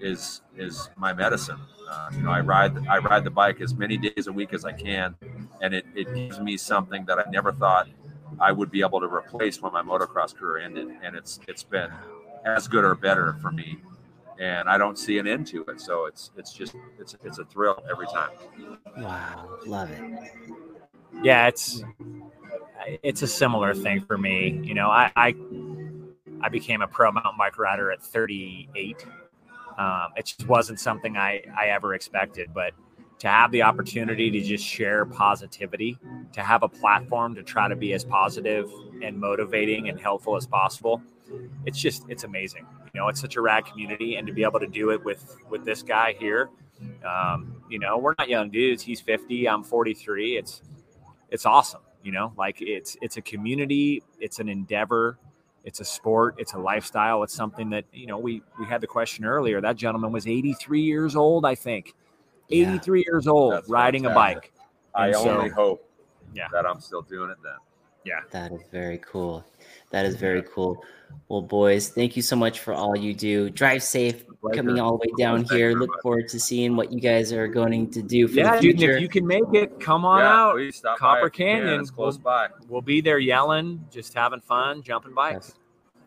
[0.00, 1.58] is is my medicine.
[1.90, 4.64] Uh, you know, I ride I ride the bike as many days a week as
[4.64, 5.16] I can,
[5.60, 7.88] and it, it gives me something that I never thought
[8.40, 11.90] I would be able to replace when my motocross career ended, and it's it's been
[12.44, 13.78] as good or better for me,
[14.38, 15.80] and I don't see an end to it.
[15.80, 18.30] So it's it's just it's it's a thrill every time.
[18.96, 20.02] Wow, love it.
[21.22, 21.82] Yeah it's
[23.02, 25.34] it's a similar thing for me you know i i,
[26.40, 29.06] I became a pro mountain bike rider at 38
[29.78, 32.72] um, it just wasn't something i i ever expected but
[33.18, 35.98] to have the opportunity to just share positivity
[36.32, 38.70] to have a platform to try to be as positive
[39.02, 41.02] and motivating and helpful as possible
[41.66, 42.66] it's just it's amazing.
[42.94, 45.36] You know it's such a rad community and to be able to do it with
[45.50, 46.50] with this guy here
[47.04, 50.62] um, you know we're not young dudes he's 50 i'm 43 it's
[51.30, 55.18] it's awesome you know like it's it's a community it's an endeavor
[55.64, 58.86] it's a sport it's a lifestyle it's something that you know we we had the
[58.86, 61.94] question earlier that gentleman was 83 years old i think
[62.48, 62.68] Yeah.
[62.74, 64.52] 83 years old That's riding a bike
[64.94, 65.84] I And so- only hope
[66.34, 66.48] Yeah.
[66.52, 67.52] that I'm still doing it then.
[68.04, 68.20] Yeah.
[68.30, 69.44] That is very cool.
[69.90, 70.82] That is very cool.
[71.28, 73.50] Well, boys, thank you so much for all you do.
[73.50, 74.24] Drive safe,
[74.54, 75.72] coming all the way down here.
[75.72, 76.00] Look much.
[76.02, 78.96] forward to seeing what you guys are going to do for yeah the dude, future.
[78.96, 80.32] if you can make it come on yeah,
[80.66, 81.60] out stop Copper by if you can.
[81.62, 81.80] Canyon.
[81.80, 82.48] It's close We'll- by.
[82.68, 85.54] we'll be there yelling just having fun jumping bikes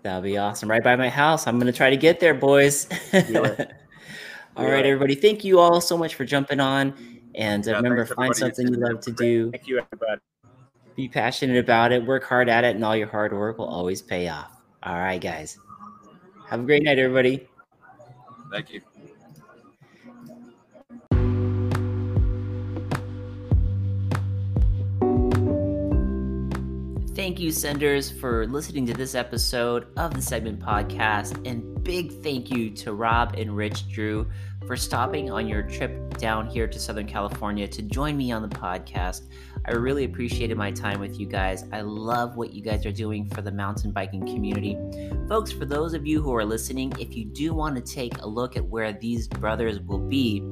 [0.03, 0.67] That'll be awesome.
[0.67, 1.45] Right by my house.
[1.45, 2.85] I'm going to try to get there, boys.
[3.11, 3.71] Do it.
[4.57, 5.13] all Do right, everybody.
[5.13, 6.95] Thank you all so much for jumping on.
[7.35, 9.51] And uh, Yeah, remember, find something you love to do.
[9.51, 10.19] thank you everybody
[10.95, 12.03] Be passionate about it.
[12.03, 14.51] Work hard at it, and all your hard work will always pay off.
[14.81, 15.59] All right, guys.
[16.49, 17.47] Have a great night, everybody.
[18.51, 18.81] Thank you.
[27.13, 31.47] Thank you, senders, for listening to this episode of the Segment Podcast.
[31.47, 34.29] And big thank you to Rob and Rich Drew
[34.65, 38.47] for stopping on your trip down here to Southern California to join me on the
[38.47, 39.27] podcast.
[39.65, 41.65] I really appreciated my time with you guys.
[41.71, 44.75] I love what you guys are doing for the mountain biking community.
[45.27, 48.27] Folks, for those of you who are listening, if you do want to take a
[48.27, 50.43] look at where these brothers will be,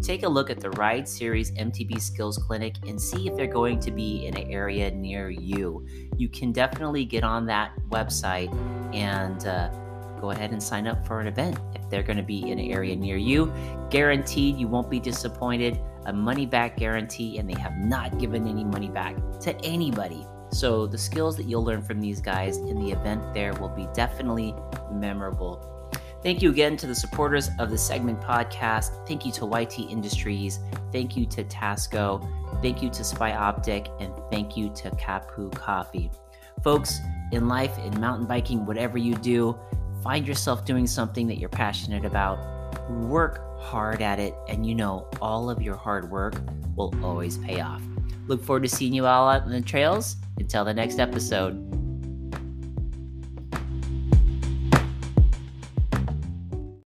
[0.00, 3.80] take a look at the Ride Series MTB Skills Clinic and see if they're going
[3.80, 5.84] to be in an area near you.
[6.16, 8.52] You can definitely get on that website
[8.94, 9.70] and uh,
[10.20, 12.70] go ahead and sign up for an event if they're going to be in an
[12.70, 13.52] area near you.
[13.90, 15.80] Guaranteed, you won't be disappointed.
[16.06, 20.26] A money back guarantee, and they have not given any money back to anybody.
[20.50, 23.88] So, the skills that you'll learn from these guys in the event there will be
[23.94, 24.54] definitely
[24.92, 25.68] memorable.
[26.22, 29.06] Thank you again to the supporters of the segment podcast.
[29.08, 30.60] Thank you to YT Industries.
[30.92, 32.24] Thank you to Tasco.
[32.62, 33.88] Thank you to Spy Optic.
[33.98, 36.12] And thank you to Kapu Coffee.
[36.62, 37.00] Folks,
[37.32, 39.58] in life, in mountain biking, whatever you do,
[40.00, 42.38] find yourself doing something that you're passionate about.
[42.88, 46.34] Work hard at it, and you know all of your hard work
[46.76, 47.82] will always pay off.
[48.26, 50.16] Look forward to seeing you all out in the trails.
[50.38, 51.81] Until the next episode.